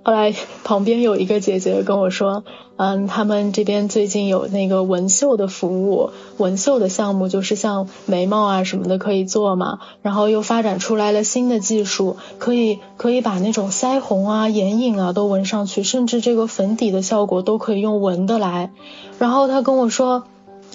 [0.05, 0.35] 后来
[0.65, 2.45] 旁边有一个姐姐跟我说，
[2.77, 18.71] 嗯，他们这边最近有那个纹绣的服务，纹绣的项目就是像眉毛啊什么的可以做嘛，然后又发展出来了新的技术，可以可以把那种腮红啊、眼影啊都纹上去，甚至这个粉底的效果都可以用纹的来。
[19.19, 20.25] 然后他跟我说。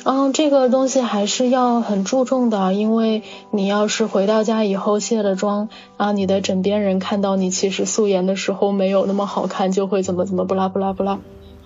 [0.06, 11.20] 嗯，这个东西还是要很注重的，因为你要是回到家以后卸了妆啊，你的枕边人看到你其实素颜的时候没有那么好看，就会怎么怎么不拉不拉不拉，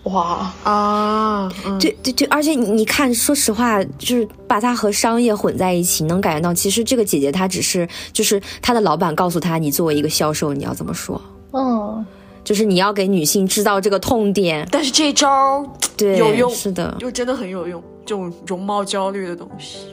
[0.04, 0.52] 哇。
[0.64, 11.22] 啊，对对对，而且你你看，说实话，就是把它和商业混在一起，能感觉到其实这个姐姐她只是就是她的老板告诉她，你作为一个销售你要怎么说，
[11.52, 12.06] 嗯，
[12.44, 15.66] 就是你要给女性制造这个痛点，但是这招
[15.96, 17.82] 对有用，是的，就真的很有用。
[18.06, 19.88] 这种容貌焦虑的东西，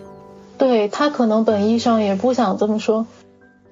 [0.58, 3.06] 对他可能本意上也不想这么说，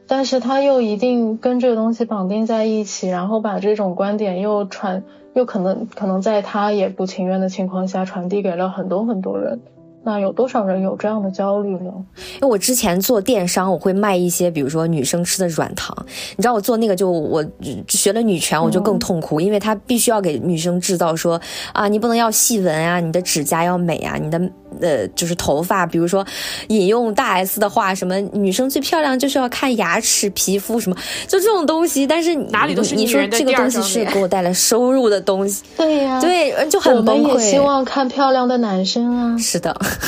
[0.07, 5.03] 但是他又一定跟这个东西绑定在一起，然后把这种观点又传，
[5.35, 9.61] 又可能可能在他也不情愿的情况下传递给了很多很多人。
[10.09, 11.93] 那有多少人有这样的焦虑呢？
[12.37, 15.95] 因为我之前做电商，我会卖一些，比如说女生吃的软糖。
[16.35, 17.45] 你知道我做那个就我
[17.87, 21.39] 学了女权，我就更痛苦，因为它必须要给女生制造说
[21.75, 24.41] 啊，你不能要细纹啊，你的指甲要美啊，你的
[24.81, 26.27] 呃就是头发，比如说
[26.69, 30.97] 引用大 S 的话，什么女生最漂亮就是要看牙齿、皮肤什么，
[31.27, 32.07] 就这种东西。
[32.07, 37.29] 但是哪里都是你说这个东西是给我带来收入的东西，对呀，对，就很崩溃。
[37.29, 39.79] 我们也希望看漂亮的男生啊，是的。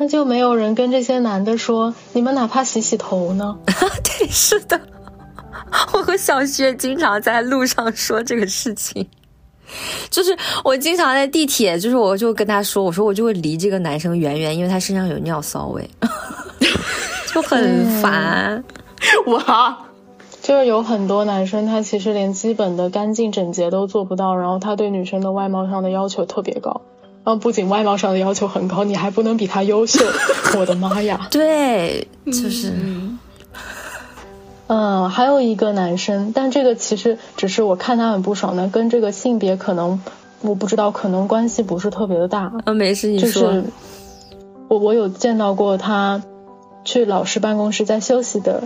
[0.00, 3.58] 那就没有人跟这些男的说，你们哪怕洗洗头呢？
[4.04, 4.80] 对，是的，
[5.92, 9.08] 我和小薛经常在路上说这个事情，
[10.08, 15.90] 就是我经常在地铁，就是我就跟他说，我说我就会离这个男生远远，因为他身上有尿骚味，
[17.34, 18.62] 就很烦。
[19.26, 19.78] 哇，
[20.42, 26.82] 就是有很多男生，他其实连基本的干净整洁都做不到，然后他对女生的外貌上的要求特别高。
[27.28, 30.02] 然后不仅外貌上的要求很高，你还不能比他优秀。
[30.58, 31.28] 我的妈呀！
[31.30, 32.72] 对，就是，
[34.66, 40.00] 嗯，还有一个男生，但这个其实只是我看他很不爽的，跟这个性别可能
[40.40, 42.50] 我不知道，可能关系不是特别的大。
[42.64, 43.42] 啊，没事，你说。
[43.42, 43.64] 就是
[44.68, 46.22] 我我有见到过他
[46.82, 48.62] 去老师办公室在休息的，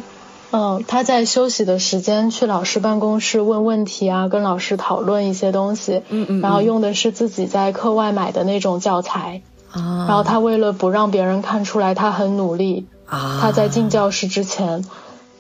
[0.53, 9.43] 嗯，他在休息的时间去老师办公室问问题啊，跟老师讨论一些东西，嗯嗯，然后用的是自己在课外买的那种教材，
[9.73, 14.85] 啊，然后他为了不让别人看出来他很努力，啊，他在进教室之前。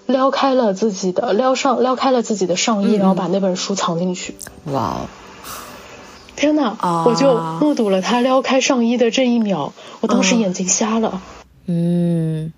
[0.04, 4.34] 撩开了自己的撩上撩开了自己的上衣，然后把那本书藏进去。
[4.64, 4.96] 哇！
[6.34, 6.76] 天哪！
[7.06, 11.22] 我就目睹了他撩开上衣的这一秒，我当时眼睛瞎了。
[11.66, 12.52] 嗯。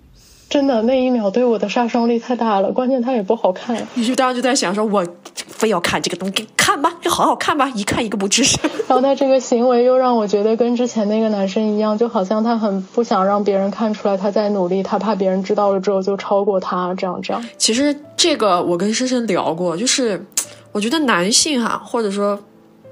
[0.55, 2.71] 真的，那一秒对我的杀伤力太大了。
[2.71, 3.85] 关键它也不好看。
[3.95, 8.57] 你就当时就在想说，我非要看这个东西，看吧，就好好看吧，一看一个不吱声。
[8.87, 17.45] 然后他这个行为又让我觉得跟之前那个男生一样，就好像他很不想让别人看出来他在努力，他怕别人知道了之后就超过他，这样这样。
[17.57, 20.25] 其实这个我跟深深聊过，就是
[20.71, 22.39] 我觉得男性哈，或者说，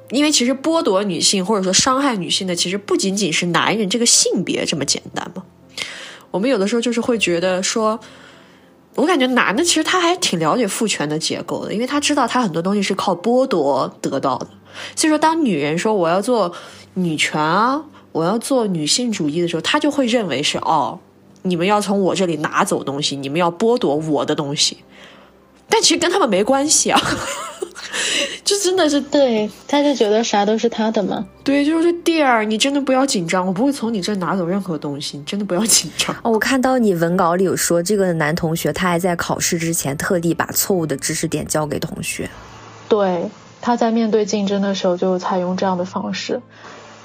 [0.10, 5.44] 因为其实剥夺女性或者说伤害女性的，其实不仅仅是男人这个性别这么简单嘛。
[6.34, 8.00] 我们有的时候就是会觉得说，
[8.96, 14.48] 我感觉男的其实他还挺了解父权的结构的，因为他知道他很多东西是靠剥夺得到的。
[14.96, 16.52] 所以说，当女人说我要做
[16.96, 17.80] 女权啊，
[18.12, 20.98] 我要做女性主义的时候，他就会认为是哦，
[21.44, 24.78] 你们要从我这里拿走东西，你们要剥夺我的东西。
[25.68, 27.00] 但其实跟他们没关系啊。
[28.44, 31.26] 就真的是对，他就觉得啥都是他的嘛。
[31.44, 36.14] 对，就是弟儿，你真的不要紧张，我不会从你这拿走任何东西，你真的不要紧张。
[36.24, 42.30] 哦我看到你文稿里有说，这个男同学他还在考试之前特地把错误的知识点交给同学。
[42.90, 43.30] 对，
[43.62, 46.42] 他在面对竞争的时候就采用这样的方式。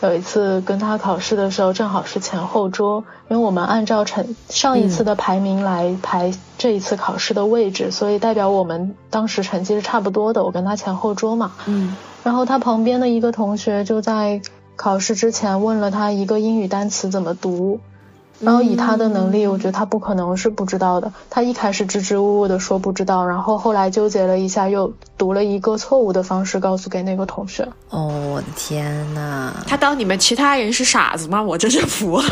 [0.01, 10.45] 有一次跟他考试的时候，正好是前后桌，因为我们按照成上一次的排名来排这一次考试的位置，所以代表我们当时成绩是差不多的。
[10.45, 14.41] 我跟他前后桌嘛，嗯，然后他旁边的一个同学就在
[14.77, 17.81] 考试之前问了他一个英语单词怎么读。
[18.41, 21.13] 然后以他的能力，我觉得他不可能是不知道的。
[21.29, 27.69] 他一开始支支吾吾的说不知道，然后后来纠结了一下，又读了一个错误的方式告诉给那个同学。
[27.91, 29.53] 哦，我的天呐！
[29.67, 31.43] 他当你们其他人是傻子吗？
[31.43, 32.23] 我真是服。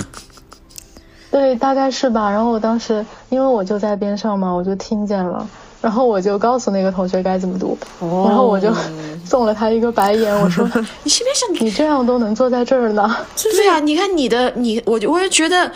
[1.31, 2.31] 对，大概是吧。
[2.31, 5.47] 然后我当时因为我就在边上嘛，我就听见了。
[5.83, 8.73] 然后我就告诉那个同学该怎么读，然后我就
[9.25, 10.65] 送了他一个白眼， 我说
[11.05, 15.71] ：“你是不是你这样都能坐在这儿呢？” 对呀，你看你的你，我就我就觉得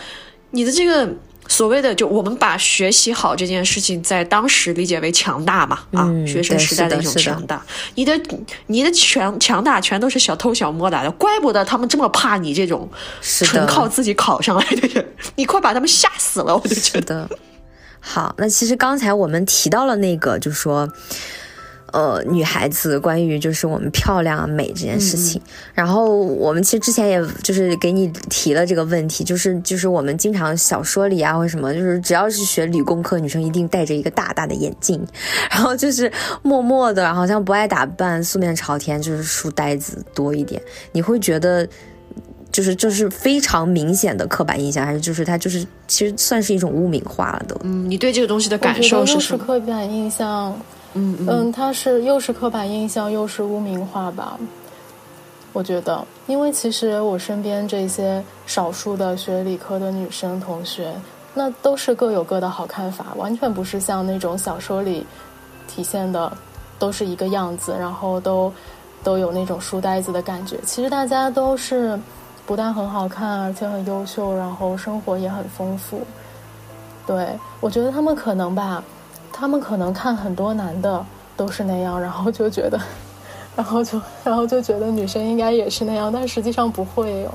[0.51, 1.07] 你的这个
[1.47, 7.61] 所谓的，就我们把学习好这件事情在当时理解为强大嘛啊，学生时代的一种强大。
[7.95, 8.19] 你的
[8.67, 12.89] 你的强强大全都是小偷小摸来的，怪不得他们这么怕你这种
[13.21, 15.05] 纯靠自己考上来的人。
[15.35, 17.29] 你快把他们吓死了，我就觉得。
[18.03, 20.91] 好，那其实刚才我们提到了那个，就是说，
[21.93, 25.39] 呃，女孩子关于就是我们漂亮美这件事情。
[25.73, 35.05] 然后我们其实之前也就是给你提了这个问题，就是就是我们经常小说里啊或者什么，就是只要是学理工科女生，一定戴着一个大大的眼镜，
[35.51, 40.61] 然后就是默默的，好像不爱打扮，素面朝天，就是书呆子多一点。
[40.91, 41.67] 你会觉得？
[42.51, 47.55] 就是就是非常明显的刻板印象，还是就是它就是其实算是一种污名化了都。
[47.63, 49.39] 嗯，你对这个东西的感受是什么？
[49.39, 50.53] 是刻板印象。
[50.93, 54.37] 嗯嗯，它是又是刻板印象又是污名化吧？
[55.53, 60.93] 我觉得，因为其实我身边这些少数的学理科的女生同学，
[61.33, 65.05] 那都是各有各的好看法，完全不是像那种小说里
[65.65, 66.31] 体现的
[66.77, 68.51] 都是一个样子，然后都
[69.01, 70.57] 都有那种书呆子的感觉。
[70.65, 71.97] 其实大家都是。
[72.45, 76.01] 不但很好看，而且很优秀，然后生活也很丰富。
[77.07, 77.27] 对
[77.59, 78.83] 我觉得他们可能吧，
[79.31, 81.03] 他们可能看很多男的
[81.35, 82.79] 都是那样，然后就觉得，
[83.55, 87.31] 然后就然后就觉得女生应该也是那样，但实际上不会哦。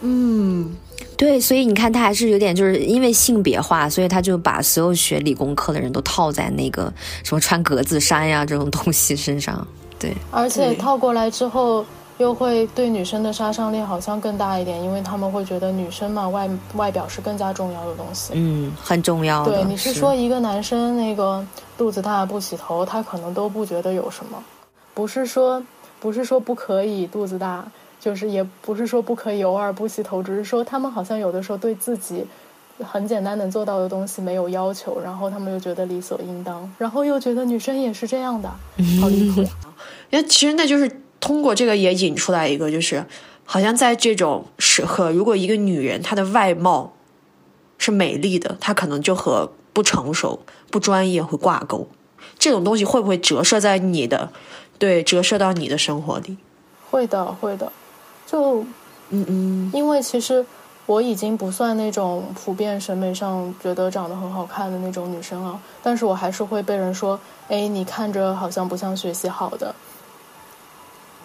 [0.00, 0.74] 嗯，
[1.16, 9.66] 对，所以你看，他还是有点就是因为性别化，所以他就把所有学理工科的人都套在那个什么穿格子衫呀这种东西身上。
[9.98, 11.84] 对，而且套过来之后。
[12.18, 18.32] 又会对女生的杀伤力好像更大一点，因为他们会觉得女生嘛外外表是更加重要的东西。
[18.34, 19.44] 嗯，很重要。
[19.44, 21.44] 对，你是说一个男生那个
[21.76, 24.42] 肚子大不洗头，他可能都不觉得有什么。
[24.94, 25.60] 不是说
[25.98, 27.66] 不是说不可以肚子大，
[28.00, 32.24] 就是也不是说不可以偶尔不洗头，只是说他们好像有的时候对自己
[32.78, 38.48] 很简单能做到的东西没有要求，然后他们又觉得理所应当，然后又觉得女生也是这样的，
[39.00, 39.40] 好离谱。
[40.10, 40.88] 因为其实那就是。
[41.24, 43.02] 通过这个也引出来一个，就是
[43.46, 46.92] 好像在这种时刻，如果一个女人她的外貌
[47.78, 51.88] 是美丽的，她可能就和不成熟、不专业会挂钩。
[52.38, 54.30] 这种东西会不会折射在你的，
[54.78, 56.36] 对，折射到你的生活里？
[56.90, 57.72] 会的，会的。
[58.26, 58.60] 就，
[59.08, 60.44] 嗯嗯，因为其实
[60.84, 67.18] 我已经不算那种普遍审美上觉得长得很好看的那种女生了，但是我还是会被人说
[67.48, 69.74] ：“哎，你看着好像不像学习好的，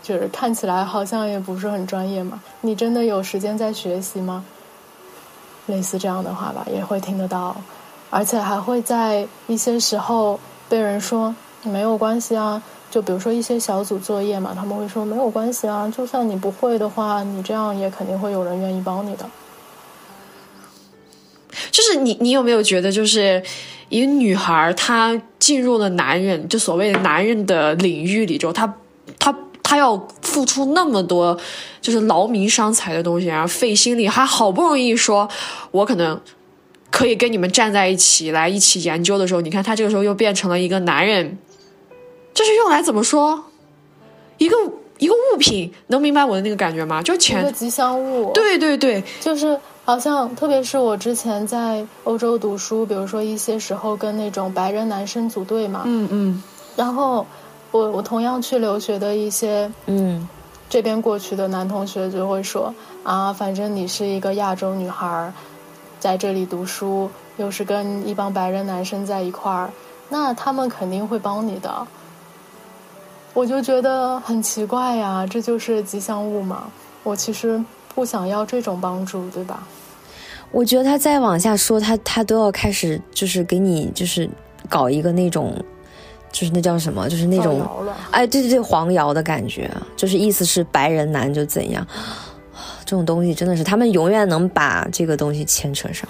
[0.02, 2.42] 就是看起来好像也不是很专业嘛。
[2.62, 4.44] 你真的有时间在学习吗？”
[5.68, 7.56] 类似这样的话吧，也会听得到，
[8.10, 11.34] 而且还会在一些时候被人说
[11.64, 19.30] ：“没有关系啊。”就比如说一些小组作业嘛，他们会说没有关系啊，就算你不会的话，你这样也肯定会有人愿意帮你的。
[21.70, 23.44] 就是你，你有没有觉得，就是
[23.90, 28.74] 一个女孩她进入了男人就所谓的男人的领域里之后，她
[29.20, 29.36] 她
[29.70, 31.38] 她要付出那么多，
[31.80, 35.30] 就是劳民伤财的东西，然后费心力，还好不容易说，
[35.70, 36.20] 我可能
[36.90, 41.38] 可以跟你们站在一起来一起研究的时候，你看他这个时候又变成了一个男人。
[42.34, 43.44] 这是用来怎么说？
[44.40, 44.58] 一个
[44.98, 47.04] 一个物品，能明白我的那个感觉吗？
[47.04, 48.32] 就钱，一个吉祥物。
[48.34, 49.56] 对对对，就是
[49.86, 56.44] 好像，特别是我之前在欧洲读书，比如说一些时候跟那种白人男生组队嘛，嗯嗯，
[56.76, 57.24] 然后
[57.72, 60.28] 我我同样去留学的一些嗯
[60.70, 65.32] 这边过去的男同学就会说啊，反正你是一个亚洲女孩，
[66.00, 69.70] 在这里读书，又是跟一帮白人男生在一块儿，
[70.10, 71.88] 那他们肯定会帮你的。
[73.34, 76.64] 我就觉得很奇怪呀，这就是吉祥物嘛？
[77.04, 77.64] 我其实
[77.96, 79.64] 不想要这种帮助，对吧？
[80.52, 84.30] 我觉得他再往下说，他他都要开始就是给你就是
[84.68, 85.56] 搞一个那种，
[86.32, 87.62] 就是那叫什么，就是那种
[88.12, 91.86] 哎，对对对，黄谣的感觉，就是意思是白人男就怎样，
[92.86, 96.08] 这种东西真的是他们永远能把这个东西牵扯上。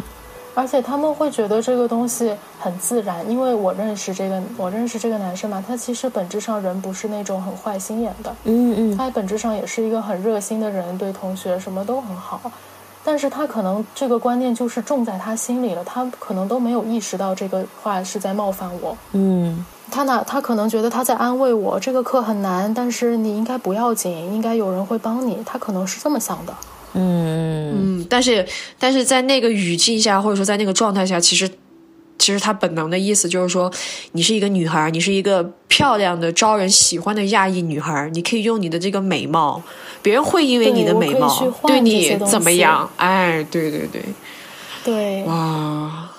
[0.55, 12.51] 而且他们会觉得这个东西很自然，因为我认识这个，我认识这个男生嘛，他其实本质上人不是那种很坏心眼的，嗯嗯，他本质上也是一个很热心的人，对同学什么都很好，
[13.03, 26.53] 但是他可能这个观念就是种在他心里了，他可能都没有意识到这个话是在冒犯我，嗯，他哪他可能觉得他在安慰我，这个课很难，但是你应该不要紧，应该有人会帮你，他可能是这么想的。
[26.93, 27.99] 嗯。
[27.99, 28.45] 嗯，但是
[28.79, 31.49] 但是在那个语境下，或者说在那个状态下，其实
[32.20, 33.72] 其实他本能的意思就是说，
[34.11, 39.63] 你是一个女孩，你是一个漂亮的、招人喜欢的亚裔女孩，你可以用你的这个美貌，
[40.03, 42.88] 别人会因为你的美貌对你怎么样？
[42.97, 44.03] 哎，对对对，
[44.84, 46.09] 对，哇！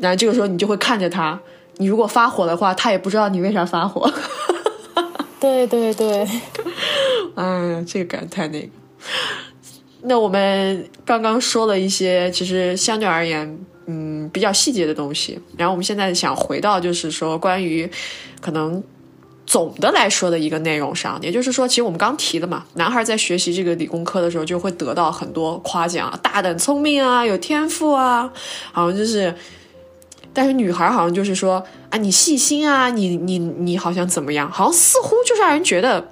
[0.00, 1.38] 然后这个时候你就会看着他，
[1.76, 4.10] 你如果发火的话，他也不知道你为啥发火。
[5.38, 6.26] 对对对，
[7.36, 8.68] 哎，这个感太那个。
[10.04, 13.58] 那我们刚刚说了一些，其实相对而言，
[13.92, 15.38] 嗯，比较细节的东西。
[15.56, 17.86] 然后我们现在想回到，就是说关于
[18.40, 18.82] 可能
[19.46, 28.32] 总的来说的一个内容上，也就是说，其实我们刚提了嘛，男孩在学习这个理工科的时候，就会得到很多夸奖，大胆、聪明啊，有天赋啊，
[28.72, 29.34] 好像就是。
[30.34, 34.50] 但是女孩好像就是说啊，你细心啊，你你你好像怎么样？
[34.50, 36.08] 好像似乎就是让人觉得。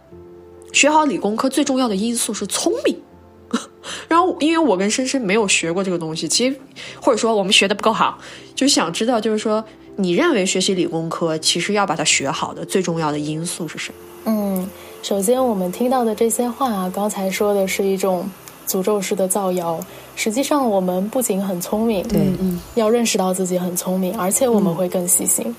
[0.73, 2.97] 学好理工科最重要的因素是聪明，
[4.09, 6.57] 然后因为我跟深深没有学过这个东西，其实
[7.01, 8.19] 或者说我们学的不够好，
[8.55, 9.65] 就想知道，就是说
[9.97, 13.99] 你认为学习理工科其实要把它学好的最重要的因素是什么？
[14.27, 14.71] 嗯，
[15.03, 18.29] 首先我们听到的这些话啊，刚才说的是一种
[18.67, 19.81] 诅咒式的造谣，
[20.15, 25.55] 实际上我们不仅很聪明，对，嗯，要认识到自己很聪明，而且我们会更细心。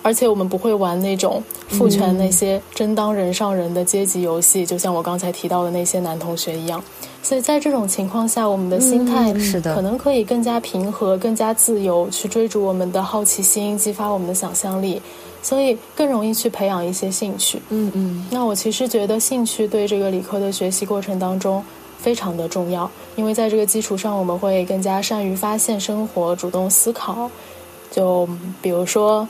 [0.00, 6.82] 而且我们不会玩那种父权那些真当人上人的阶级游戏，就像我刚才提到的那些男同学一样。
[7.22, 15.02] 所以在这种情况下，我们的心态是的，可能可以更加平和、更加自由，去追逐我们的好奇心，激发我们的想象力，
[15.42, 17.60] 所以更容易去培养一些兴趣。
[17.68, 18.26] 嗯嗯。
[18.30, 21.62] 那我其实觉得兴趣对这个理科的学习过程当中
[21.98, 27.30] 非常的重要，因为在这个基础上，我们会更加善于发现生活、主动思考。
[27.90, 28.28] 就
[28.62, 29.28] 比如说。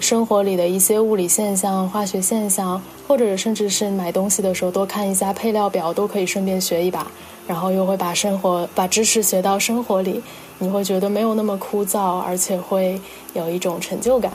[0.00, 7.04] 生活里的一些物理现象、化学现象，或者甚至是买东西的时候多看一下配料表，都可以顺便学一把，
[7.48, 10.22] 然后又会把生活、把知识学到生活里，
[10.58, 13.00] 你会觉得没有那么枯燥，而且会
[13.34, 14.30] 有一种成就感。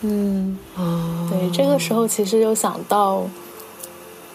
[0.00, 0.58] 嗯，
[1.30, 3.18] 对，这个时候其实又想到《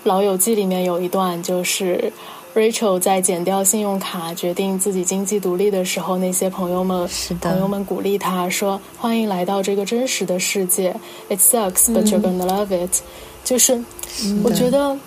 [0.04, 2.14] 老友记》里面有一段，就是。
[2.54, 7.10] Rachel 在剪掉信用卡，决定自己经济独立的时候，那些朋友们，
[7.40, 10.94] 朋友们鼓励他说：“欢迎来到这个真实的世界。
[11.30, 12.94] It sucks, but you're gonna love it。”
[13.46, 13.82] 就是
[14.44, 14.98] 我觉得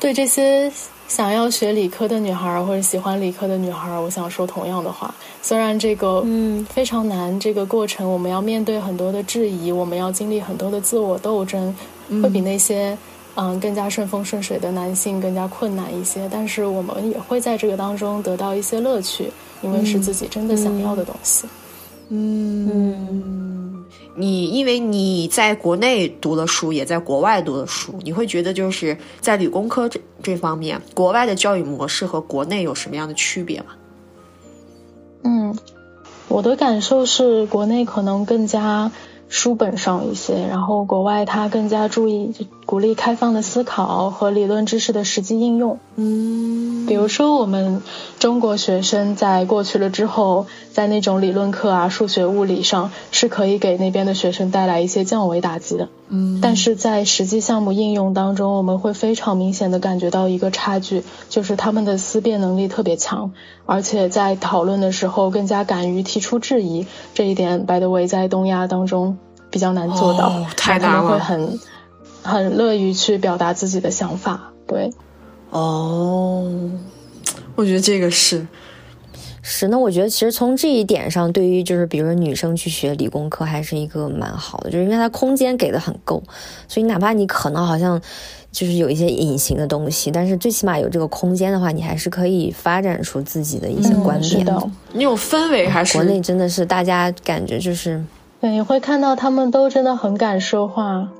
[0.00, 0.72] 对这些
[1.14, 5.14] 想要学理科的女孩或者喜欢理科的女孩，我想说同样的话。
[5.40, 11.72] 虽然这个嗯非常难，这个过程我们要面对很多的质疑，我们要经历很多的自我斗争，
[12.20, 12.98] 会比那些
[13.36, 16.28] 嗯更加顺风顺水的男性更加困难一些。
[16.32, 19.30] 但是我们也会在这个当中得到一些乐趣，
[19.62, 21.46] 因为是自己真的想要的东西。
[22.08, 23.63] 嗯，
[24.16, 33.66] 你因为你在国内读了书，也在国外读了书，你会觉得就是在理工科这这方面，国外的教育模式和国内有什么样的区别吗？
[35.22, 35.56] 嗯，
[36.28, 38.92] 我的感受是，国内可能更加
[39.28, 42.32] 书本上一些，然后国外它更加注意
[42.66, 45.78] 鼓励开放的思考和理论知识的实际应用。
[45.96, 47.82] 嗯，比如说，我们
[48.18, 55.88] 中国学生在过去了之后，在那种理论课啊、数学、物理上是可以给那边的学生带来一些降维打击的。
[56.08, 63.32] 嗯，但是在实际项目应用当中，我们会非常明显的感觉到一个差距，就是他们的思辨能力特别强，
[63.66, 66.86] 而且在讨论的时候更加敢于提出质疑。
[67.14, 69.16] 这一点，by the way，在东亚当中
[69.50, 71.60] 比较难做到，哦太他们会难了很
[72.24, 74.50] 很乐于去表达自己的想法。
[74.66, 74.90] 对，
[75.50, 76.70] 哦，
[77.54, 78.46] 我觉得这个是，
[79.42, 86.22] 是，那我觉得其实从这一点上，对于就是比如说女生去学理工科还是一个蛮好的，就是因为它空间给的很够，
[86.66, 88.00] 所以哪怕你可能好像
[88.50, 94.44] 就是有一些隐形的东西，但是最起码有这个空间的话，你还是可以发展出自己的一些观点。
[94.46, 94.70] 的。
[94.94, 98.02] 那种氛围还是国内真的是大家感觉就是
[98.40, 101.10] 对，你会看到他们都真的很敢说话。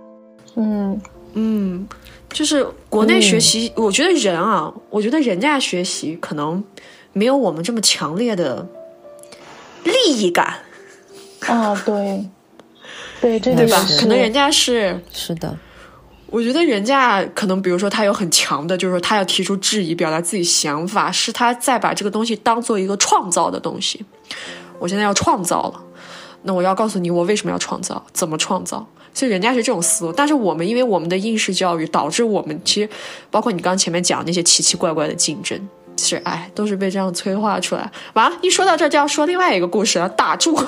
[0.56, 1.00] 嗯，
[1.34, 1.88] 嗯，
[2.30, 6.62] 就是国内学习，我觉得人啊，我觉得人家学习可能
[7.12, 8.66] 没有我们这么强烈的
[9.84, 10.58] 利益感，
[11.40, 12.24] 啊，对，
[13.20, 13.86] 对，这个对吧？
[13.98, 15.56] 可能人家是，是的，
[16.26, 24.04] 我觉得人家可能，比如说他有很强的，就是说他要提出质疑，表达自己想法，是他在把这个东西当做一个创造的东西。
[24.78, 25.80] 我现在要创造了，
[26.44, 28.86] 那我要告诉你我为什么要创造，怎么创造。
[29.12, 32.88] 所以人家是这种思路，但是我们因为我们的应试教育导致我们其实，
[33.30, 37.92] 包括你刚前面讲那些奇奇怪怪的竞争，是哎，都是被这样催化出来。
[38.14, 40.60] 完了，一说到这就要说另外一个故事了，打住。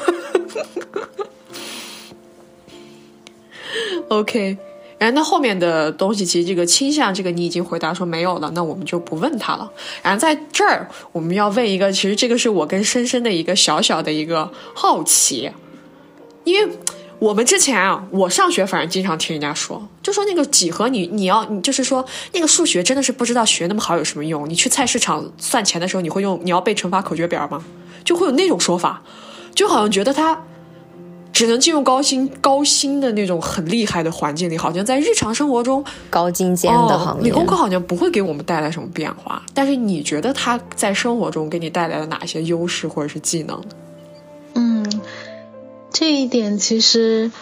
[4.08, 4.56] OK，
[4.98, 9.68] 然后那后面的东西，其实这个倾向，这个你已经回答说没有了，那我们就不问他了。
[10.02, 15.50] 然后在这儿，我们要问一个，其实这个是我跟深深的一个小小的一个好奇，
[16.46, 16.72] 因为
[17.18, 24.48] 我们之前啊，我上学反正经常听人家说，就说那个几何你你要你就是说那个数学真的是不知道学那么好有什么用？
[24.48, 27.62] 你去菜市场算钱的时候，你会用你要背乘法口诀表吗？
[28.04, 29.02] 就会有那种说法，
[29.54, 30.40] 就好像觉得他。
[31.32, 37.24] 只能进入高薪高薪的那种很厉害的环境里，好像在日常生活中，高精尖的行哦、业。
[37.24, 39.42] 理工科好像不会给我们带来什么变化。
[39.52, 43.62] 但是你觉得它在生活中给你带来了哪些优势或者是技能？
[44.54, 45.02] 嗯，
[45.98, 47.32] 这一点其实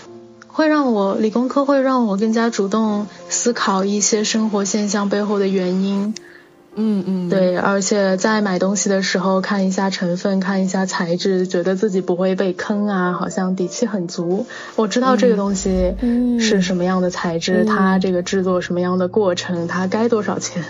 [0.46, 6.14] 会让我理工科会让我更加主动思考一些生活现象背后的原因。
[6.77, 14.47] 嗯嗯，对，而且在买东西的时候看一下成分，看一下材质，觉得自己不会被坑啊，好像底气很足。
[14.77, 15.95] 我知道这个东西
[16.41, 20.62] 是什么样的材质，嗯它这个制作什么样的过程，它该多少钱，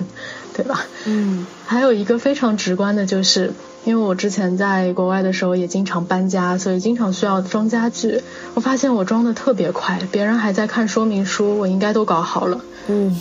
[0.54, 0.80] 对吧？
[1.06, 3.52] 嗯还有一个非常直观的就是，
[3.84, 8.20] 因为我之前在国外的时候也经常搬家，所以经常需要装家具。
[8.52, 12.60] 我发现我装的特别快，别人还在看说明书，我应该都搞好了。
[12.88, 13.18] 嗯，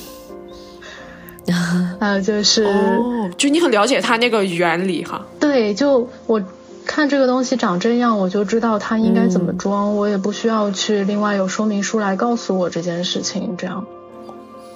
[2.00, 5.26] 还 有就是，哦，就你很了解它那个原理哈。
[5.40, 6.42] 对，就我
[6.86, 13.86] 看这个东西长这样，我就知道它应该怎么装，我也不需要去另外有说明书来告诉我这件事情，这样，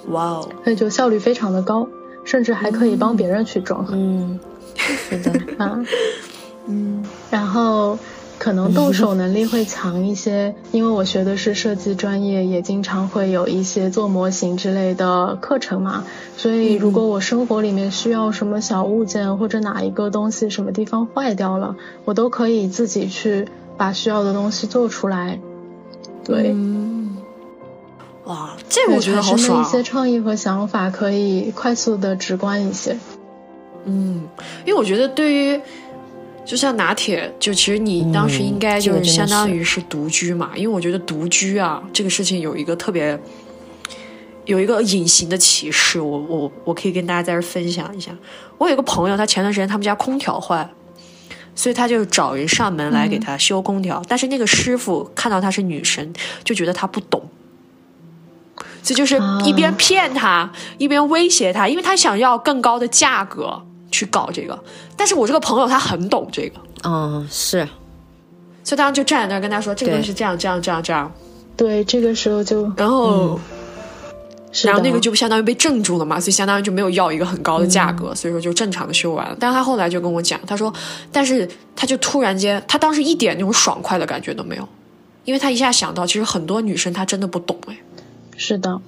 [0.08, 1.88] 哇哦，所以就效率非常的高，
[2.24, 3.86] 甚至还可以帮别人去装。
[3.90, 4.38] 嗯，
[4.76, 5.78] 是的，啊，
[6.66, 7.98] 嗯，然后
[8.38, 16.04] 可能动手能力会强一些，因为我学的是设计专业，也经常会有一些做模型之类的课程嘛，
[16.36, 21.74] 所以如果我生活里面需要什么小物件或者哪一个东西什么地方坏掉了，
[22.04, 25.40] 我都可以自己去把需要的东西做出来。
[26.24, 27.16] 对，嗯，
[28.24, 29.64] 哇，这个我觉得好爽一。
[29.64, 32.96] 些创意和想法可以快速的直观一些。
[33.84, 34.28] 嗯，
[34.66, 35.60] 因为我觉得对于，
[36.48, 43.20] 就像拿铁，就其实你当时应该就是相当于是独居嘛，因为我觉得独居啊这个事情有一个特别。
[44.46, 48.10] 有一个隐形的歧视，我我我可以跟大家在这分享一下。
[48.56, 50.70] 我有一个朋友，他前段时间他们家空调坏了，
[51.54, 54.02] 所以他就找人上门来给他修空调。
[54.08, 57.28] 但是那个师傅看到她是女生，就觉得她不懂，
[58.82, 64.58] 这就是一边骗他，一边威胁他，因为他想要更高的价格去搞这个。
[64.96, 67.66] 但是我这个朋友他很懂这个，嗯，是，
[68.64, 71.12] 所以当时就站在那儿跟他说，这个东西是这样这样这样这样。
[71.56, 73.38] 对，这个时候就然后。
[74.50, 79.36] 是然后那个就相当于被镇住了嘛，所以相当于就没有要一个很高的价格，所以说就正常的修完了。
[79.38, 80.72] 但是他后来就跟我讲，他说，
[81.12, 84.66] 但是他就突然间，他当时一点那种爽快的感觉都没有，
[85.26, 87.78] 因为他一下想到，其实很多女生她真的不懂哎，
[88.38, 88.80] 是的，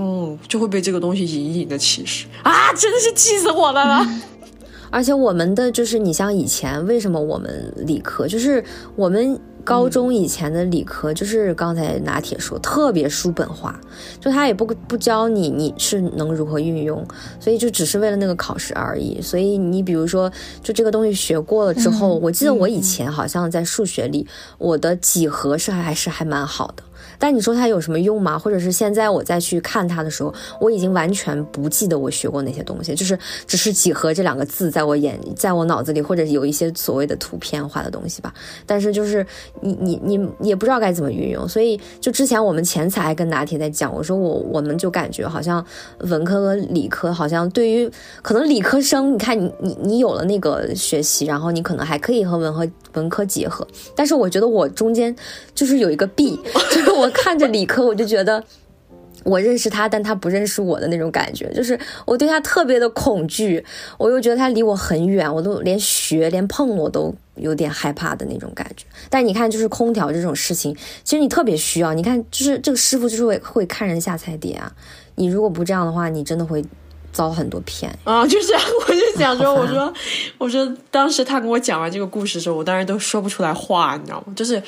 [0.00, 4.06] 嗯，就会被这个东西隐隐的歧视啊，真的是气死我了了。
[4.90, 8.64] 而且我们的就是你像以前为什么我们理科就是
[8.96, 13.78] 我们高中以前的理科就是刚才拿铁说特别书本化，
[14.18, 17.06] 就他也不不教你你是能如何运用，
[17.38, 19.20] 所以就只是为了那个考试而已。
[19.20, 20.32] 所以你比如说
[20.62, 24.26] 就这个东西学过了之后，我记得我以前好像在数学里
[24.58, 26.82] 我的几何是还是还蛮好的。
[27.20, 28.36] 但你说它有什么用吗？
[28.36, 33.16] 或者是现在我再去看它的时候，我已经完全不记得我学过那些东西，就是
[33.46, 38.32] 只是几何这两个字在我眼，在我脑子里，或者有一些所谓的图片化的东西吧。
[38.64, 39.24] 但是就是
[39.60, 40.00] 你你
[40.38, 45.64] 你也不知道该怎么运用，所以就之前我们前才还跟拿铁在讲，我说我我们就感觉好像
[45.98, 47.90] 文科和理科好像对于
[48.22, 55.14] 可能理科生，你看你你你有了那个学习，然后你可能还可以和文和文科结合，但是我觉得我中间
[55.54, 56.38] 就是有一个弊，
[56.72, 58.42] 就是我看着理科我就觉得。
[59.22, 63.62] 我认识他，但他不认识我的那种感觉，就是我对他特别的恐惧，
[63.98, 68.86] 我又觉得他离我很远，我都连学连碰我都有点害怕的那种感觉。
[69.10, 71.92] 但你看，就是空调这种事情，其实你特别需要。
[71.92, 74.72] 你看，就是这个师傅就是会会看人下菜碟啊，
[75.16, 76.64] 你如果不这样的话，你真的会
[77.12, 77.94] 遭很多骗。
[78.04, 79.92] 啊，就是我就想说，我说
[80.38, 84.32] 我说，当时他跟我讲完这个故事的时候，我当时都说不出来话，你知道吗？
[84.34, 84.62] 就是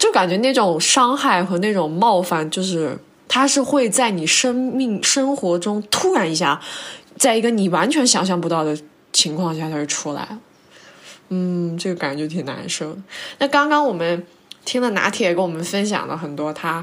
[0.00, 2.96] 就感觉那种伤害和那种冒犯，就是
[3.28, 6.58] 它是会在你生命生活中突然一下，
[7.18, 8.74] 在一个你完全想象不到的
[9.12, 10.38] 情况下，它就出来。
[11.28, 13.02] 嗯，这个感觉挺难受的。
[13.40, 14.26] 那刚刚我们
[14.64, 16.82] 听了拿铁跟我们分享了很多他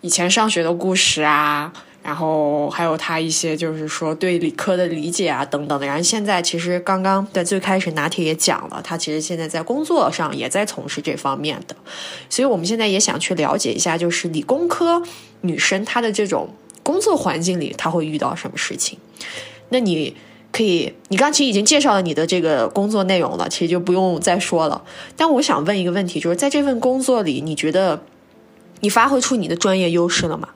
[0.00, 1.70] 以前上学的故事啊，
[2.04, 5.86] 然后还有他一些就是说对理科的理解啊等等的。
[5.86, 11.74] 然后现在其实刚刚在最开始拿铁也讲了，他其实现在在工作上也在从事这方面的，
[12.28, 15.02] 所以我们现在也想去了解一下，就是理工科
[15.40, 16.50] 女生她的这种
[16.82, 18.98] 工作环境里，她会遇到什么事情。
[19.70, 20.14] 那你
[20.52, 24.84] 可以，你刚其实已经介绍了你的这个工作内容了，其实就不用再说了。
[25.16, 28.02] 但我想问一个问题，就是在这份工作里，你觉得
[28.80, 30.50] 你发挥出你的专业优势了吗？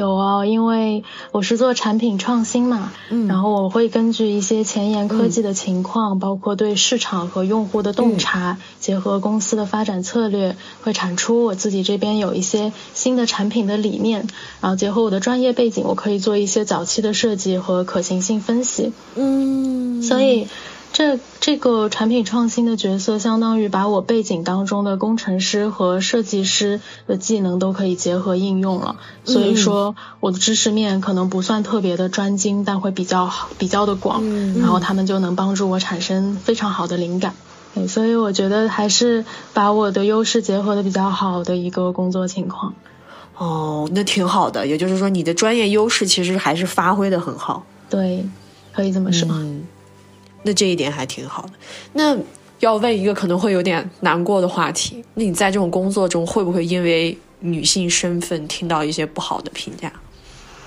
[0.00, 3.28] 有啊，因为我是做产品创新嘛，嗯。
[3.28, 14.26] 然后我会根据一些前沿科技的情况，包括对市场和用户的洞察，结合公司的发展策略，会产出我自己这边有一些新的产品的理念，
[14.62, 18.94] 然后结合我的专业背景，我可以做一些早期的设计和可行性分析。
[19.16, 20.02] 嗯。
[20.02, 20.48] 所以
[20.92, 28.96] 这这个产品创新的角色，相当于把我背景当中的工程师和设计师的技能都可以结合应用了。
[29.24, 34.22] 所以说，我的知识面可能不算特别的专精，但会比较好，比较的广。
[34.58, 37.34] 然后他们就能帮助我产生非常好的灵感。
[37.72, 39.24] 对，所以我觉得还是
[39.54, 42.74] 把我的优势结合的比较好的一个工作情况。
[43.38, 44.66] 哦，那挺好的。
[44.66, 47.64] 也就是说，你的专业优势其实还是发挥的很好。
[47.88, 48.26] 对，
[48.72, 49.28] 可以这么说。
[49.30, 49.62] 嗯，
[50.42, 51.52] 那这一点还挺好的。
[51.92, 52.16] 那
[52.60, 59.92] 要问一个可能会有点难过的话题，那你在这种工作中会不会因为女性身份听到一些不好的评价？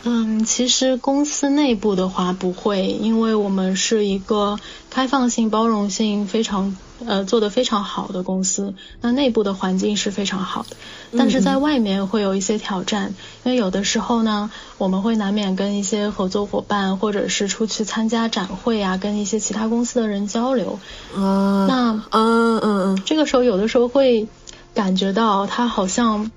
[0.05, 4.59] 嗯，其实公司内部的话不会，因为我们是一个
[4.89, 6.75] 开放性、包容性非常
[7.07, 10.75] 呃做得非常好的公司，那内部的环境是非常好的。
[11.17, 20.79] 但是在外面会有一些挑战，因为有的时候呢，我们会难免跟一些合作伙伴，或者是出去参加展会啊，跟一些其他公司的人交流。
[21.15, 24.27] 啊，那嗯嗯嗯，这个时候有的时候会
[24.73, 26.31] 感觉到他好像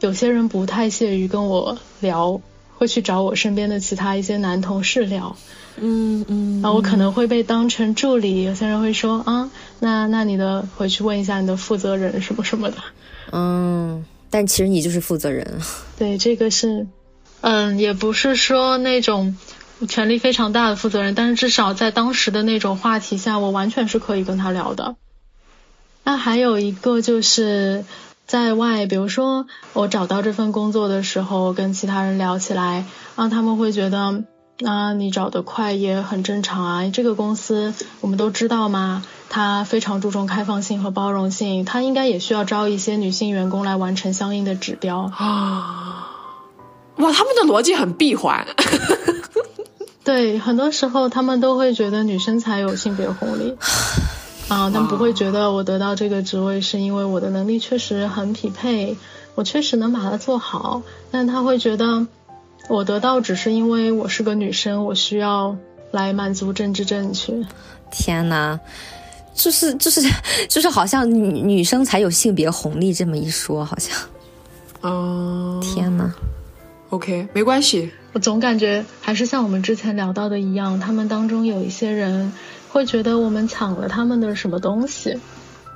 [0.00, 2.40] 有些人不太屑于跟我聊，
[2.76, 5.36] 会去找我身边的其他一些男同事聊，
[5.80, 9.50] 嗯嗯，然后我可能会被当成助理，有些人会说啊，
[9.80, 12.76] 那那你的回去问一下你的负责人什么什么的。
[13.32, 15.58] 嗯，但其实你就是负责人。
[15.98, 16.86] 对，这个是，
[17.40, 19.36] 嗯，也不是说那种
[19.88, 24.96] 权力非常大的负责人，但是至少在当时的那种话题下，我完全是可以跟他聊的。
[26.04, 27.84] 那还有一个就是
[28.26, 34.24] 在外，比如说我找到这份工作的时候，跟其他人聊起来，啊，他们会觉得，
[34.64, 45.08] 啊，你找得快也很正常啊，这个公司我们都知道嘛，它非常注重开放性和包容性，它应该也需要招一些女性员工来完成相应的指标。
[45.16, 46.08] 啊，
[46.96, 48.44] 哇，他们的逻辑很闭环。
[50.02, 53.56] 对，很多时候他们都会觉得女生才有性别红利
[54.48, 58.96] 啊，他们不会觉得我得到这个职位是因为我的能力确实很匹配，
[59.34, 62.06] 我确实能把它做好，但他会觉得
[62.68, 65.56] 我得到只是因为我是个女生，我需要
[65.90, 67.34] 来满足政治正确。
[67.90, 68.58] 天呐，
[69.34, 70.00] 就是就是
[70.48, 73.96] 就是好像女女生才有性别红利这么一说，好像，
[74.82, 76.12] 嗯，天呐。
[76.90, 77.90] OK，没关系。
[78.12, 82.32] 我总感觉还是像我们之前聊到的一样，他们当中有一些人
[82.76, 85.18] 会觉得我们抢了他们的什么东西。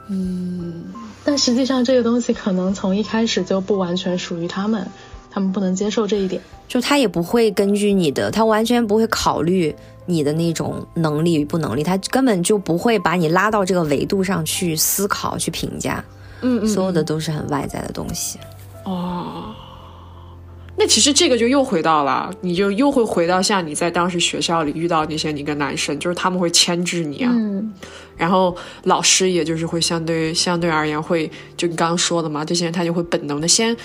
[0.08, 0.84] 嗯，
[1.24, 4.86] 但实际上这个东西可能从一开始就不完全属于他们，
[5.30, 6.42] 他们不能接受这一点。
[6.68, 9.74] 就他也不会根据你的，他完全不会考虑
[10.04, 16.04] 你的那种能力与不能力，他根本就不会把你拉到这个维度上去思考、去评价。
[16.42, 18.38] 嗯嗯，所有的都是很外在的东西。
[18.84, 19.54] 哦。
[20.82, 27.70] 那其实这个就又回到了，你就又会回到像你在当时学校里遇到那些你跟男生，就是他们会牵制你啊，嗯，
[28.16, 33.76] 然后老师也就是会相对相对而言会，就你刚刚说的嘛，这些人他就会本能的先，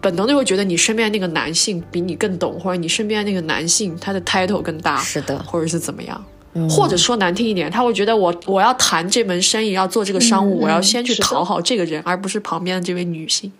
[0.00, 6.24] 本能的会觉得你身边那个男性比你更懂，或者你身边那个男性他的 title 更大，是的，或者是怎么样，
[6.68, 13.52] 或者说难听一点，他会觉得我我要谈这门生意，要做这个商务，我要先去讨好这个人，而不是旁边的这位女性，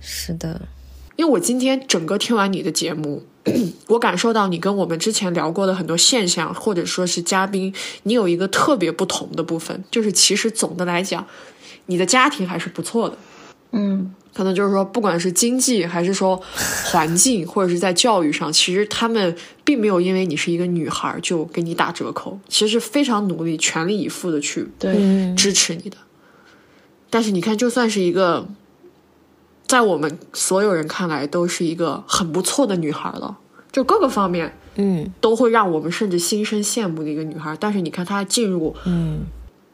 [0.00, 0.60] 是的。
[1.16, 3.22] 因为我今天整个听完你的节目，
[3.88, 7.72] 我感受到你跟我们之前聊过的很多现象，或者说是嘉宾，
[8.04, 11.26] 你有一个特别不同的部分，就是其实总的来讲，
[11.86, 13.18] 你的家庭还是不错的。
[13.72, 16.40] 嗯，可能就是说，不管是经济还是说
[16.90, 25.96] 环境，或者是在教育上，其实他们并没有因为你是一个女孩就给你打折扣，其实非常努力、全力以赴的去对支持你的。
[27.10, 28.48] 但是你看，就算是一个。
[29.72, 33.38] 在我们所有人看来，都是一个很不错的女孩了，
[33.72, 37.56] 就各个方面，嗯，都会让我们甚至心生羡慕的一个女孩。
[37.58, 39.22] 但是你看她进入，嗯，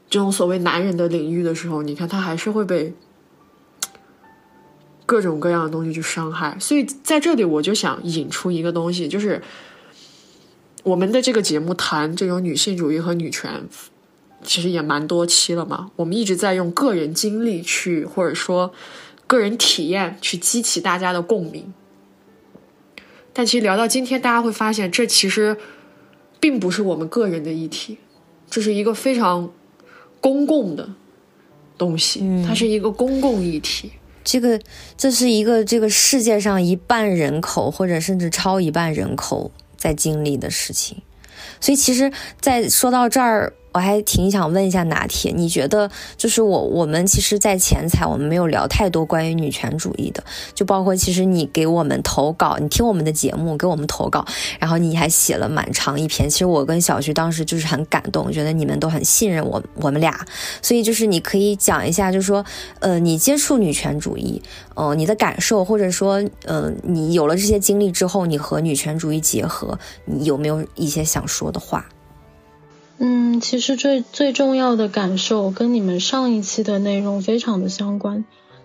[0.09, 2.95] 这种所谓男人的领域的时候，你看她还是会被
[5.05, 6.57] 各种各样的东西去伤害。
[6.61, 9.43] 所以在这里，我就想引出一个东西，就是
[10.85, 13.67] 我们的这个节目谈这种女性主义和女权，
[14.45, 15.91] 其实也蛮多期了嘛。
[15.97, 18.73] 我们一直在用个人经历去，或者说。
[19.29, 21.73] 个人体验去激起大家的共鸣，
[23.35, 25.57] 但其实聊到今天，大家会发现，这其实
[26.41, 27.99] 并不是我们个人的议题，
[28.49, 29.53] 这是一个非常
[30.21, 30.89] 公共的
[31.77, 33.93] 东西，它是一个公共议题。
[34.25, 34.59] 这个
[34.97, 41.03] 这是一个这个世界上一半人口或者甚至超一半人口在经历的事情，
[41.61, 42.11] 所以其实，
[42.41, 43.53] 在说到这儿。
[43.73, 54.25] 我还挺想问一下拿铁，你觉得就是我我们其实，在前采我们没有聊太多关于女权主义的，就包括其实你给我们投稿，你听我们的节目给我们投稿，
[54.59, 56.29] 然后你还写了蛮长一篇。
[56.29, 60.27] 其实我跟小徐当时就是很感动，觉得你们都很信任我我们俩，
[60.63, 62.45] 所以就是你可以讲一下，就是说，
[62.81, 64.43] 呃，你接触女权主义，
[64.75, 71.85] 呃，你的感受，或者说，呃，你有了这些经历之后，你和女权主义结合，你有没有一些想说的话？
[73.01, 78.25] 嗯，其实最最重要的感受跟你们上一期的内容非常的相关。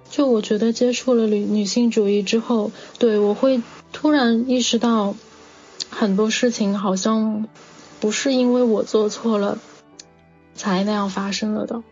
[0.10, 3.62] 就我觉得接触了女女性主义之后，对我会
[3.92, 5.16] 突然意识到
[5.90, 7.48] 很多事情好像
[8.00, 9.60] 不是因为我做错了
[10.56, 11.84] 才那样发生了的，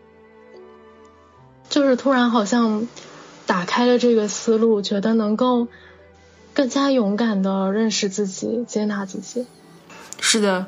[1.68, 2.88] 就是突然好像
[3.46, 5.68] 打开了这个思路，觉得能够
[6.54, 9.46] 更加勇敢的认识自己，接纳自己。
[10.20, 10.66] 是的。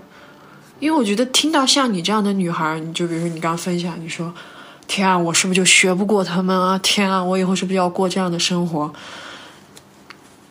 [0.81, 4.33] 因为我觉得听到像你这样的女孩，你就比如说你刚刚分享，你说
[4.87, 6.79] ：“天啊，我是不是就学不过他们啊？
[6.83, 8.93] 天啊，我以后是不是要过这样的生活？”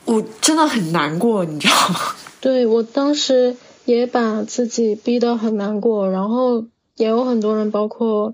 [0.05, 1.99] 我真的很难过，你知道吗？
[2.41, 3.55] 对我当时
[3.85, 6.65] 也把自己逼得很难过，然后
[6.97, 8.33] 也有很多人，包括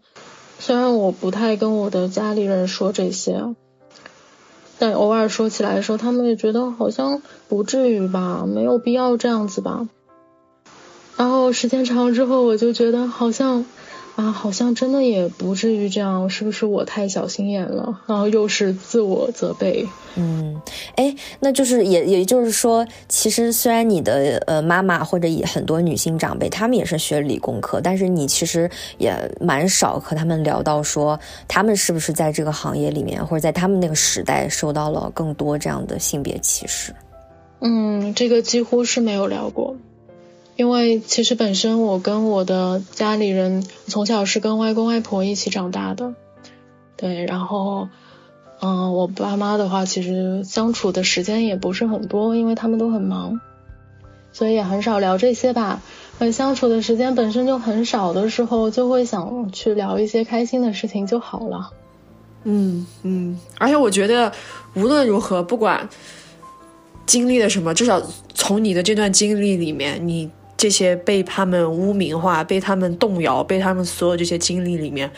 [0.58, 3.44] 虽然我不太跟我的家里人说这些，
[4.80, 9.88] 但偶尔说起来的时候，他们也觉得好像不至于吧，没有必要这样子吧。
[11.20, 13.66] 然后时间长了之后，我就觉得好像
[14.16, 18.00] 啊，好像真的也不至于这样，是不是我太小心眼了？
[18.08, 19.86] 然后又是自我责备。
[20.16, 20.62] 嗯，
[20.96, 31.20] 哎，那就是也也就是说，其实虽然你的呃妈妈或者很多女性长辈，她们也是学理工科，但是你其实也蛮少和他们聊到说，
[31.50, 36.96] 他们是不是在这个行业里面，或者在他们那个时代受到了更多这样的性别歧视。
[37.60, 39.76] 嗯，这个几乎是没有聊过。
[40.60, 46.16] 因为其实本身我跟我的家里人从小是跟外公外婆一起长大的，
[46.98, 47.88] 对，然后
[48.60, 53.40] 嗯，我爸妈的话，其实相处的时间也不是很多，因为他们都很忙，
[54.34, 55.82] 所以也很少聊这些吧。
[56.18, 61.72] 呃，相处的时间本身就很少的时候，就会想去聊一些开心的事情就好了。
[62.44, 64.30] 嗯嗯，而且我觉得
[64.74, 65.88] 无论如何，不管
[67.06, 68.02] 经历了什么，至少
[68.34, 70.30] 从你的这段经历里面，你
[70.60, 75.10] 这些被他们污名化、被他们动摇、被他们所有这些经历里面。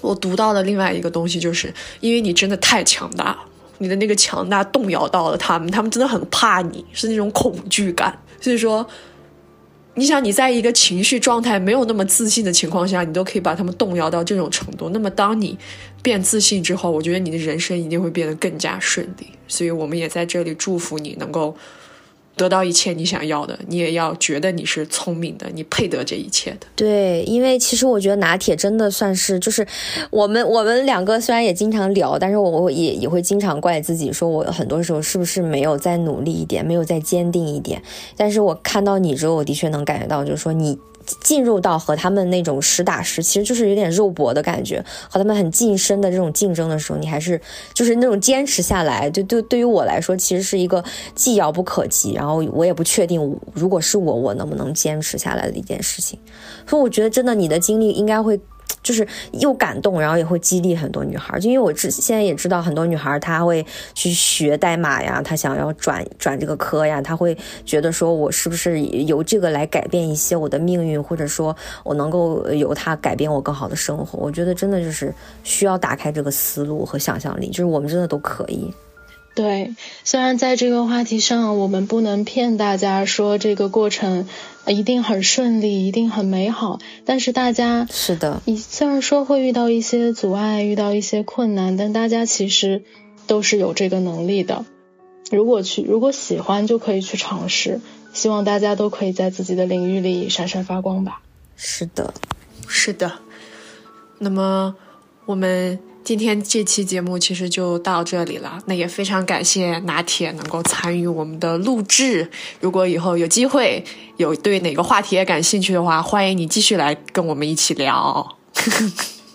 [0.00, 3.38] 我读到的另外一个东西，就是因为你真的太强大，
[3.78, 8.18] 你的那个强大动摇到了他们，他们真的很怕你，是那种恐惧感。
[8.40, 8.84] 所以说，
[9.94, 14.88] 你想你在一个情绪状态没有那么自信的情况下，你都可以把他们动摇到这种程度。
[14.88, 15.56] 那么当你
[16.02, 19.28] 变自信之后，我觉得你的人生一定会变得更加顺利。
[19.46, 21.56] 所以我们也在这里祝福你能够。
[22.36, 26.66] 得到一切你想要的，你也要觉得你是聪明的，你配得这一切的。
[26.74, 29.66] 对，因为其实我觉得拿铁真的算是，就是
[30.10, 37.82] 我们我们两个虽然也经常聊，但是我我也也会经常怪自己，说我很多时候是不是没有再努力一点，没有再坚定一点。
[38.16, 40.78] 但是我看到你之后，我的确能感觉到，就是说你。
[41.20, 47.40] 进入到和他们那种实打实，其实就是有点肉搏的感觉，和他们很近身的这种竞争的时候，你还是
[47.72, 50.82] 就是那种坚持下来，就对对于我来说，其实是一个
[51.14, 56.18] 既遥不可及，然后我也不确定，如果是我，我能不能坚持下来的一件事情。
[56.66, 58.40] 所以我觉得，真的你的经历应该会。
[58.84, 61.40] 就是又感动，然后也会激励很多女孩。
[61.40, 74.18] 就因为我知现在也知道很多女孩，她会去学代码呀，她想要转转这个科呀，她会觉得说我是不是由这个来改变一些我的命运，或者说我能够由它改变我更好的生活。
[74.18, 75.12] 我觉得真的就是
[75.42, 78.72] 需要打开这个思路和想象力，就是我们真的都可以。
[79.34, 79.74] 对，
[80.04, 84.28] 虽然在这个话题上，我们不能骗大家说这个过程
[84.68, 92.84] 一定很顺利，一定很美好，但是大家是的，虽然说会遇到一些阻碍，遇到一些困难，但大家其实
[93.26, 94.64] 都是有这个能力的。
[95.32, 97.80] 如果去，如果喜欢，就可以去尝试。
[98.12, 101.22] 希望大家都可以在自己的领域里闪闪发光吧。
[101.56, 102.14] 是的，
[102.68, 103.10] 是的。
[104.20, 104.76] 那么
[105.26, 105.80] 我们。
[106.04, 112.30] 今天这期节目其实就到这里了，那也非常感谢拿铁能够参与我们的录制。
[112.60, 113.82] 如果以后有机会
[114.18, 118.36] 有对哪个话题也感兴趣的话，欢迎你继续来跟我们一起聊。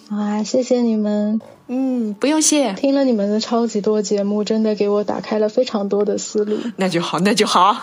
[0.10, 2.74] 啊，谢谢你们，嗯，不用谢。
[2.74, 6.58] 听了你们的超级多节目，真的给我打开了非常多的思路。
[6.78, 7.76] 那就好，那就好。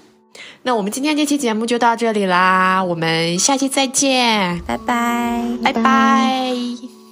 [0.64, 7.03] 那我们今天这期节目就到这里啦，我们下期再见，拜拜，拜拜。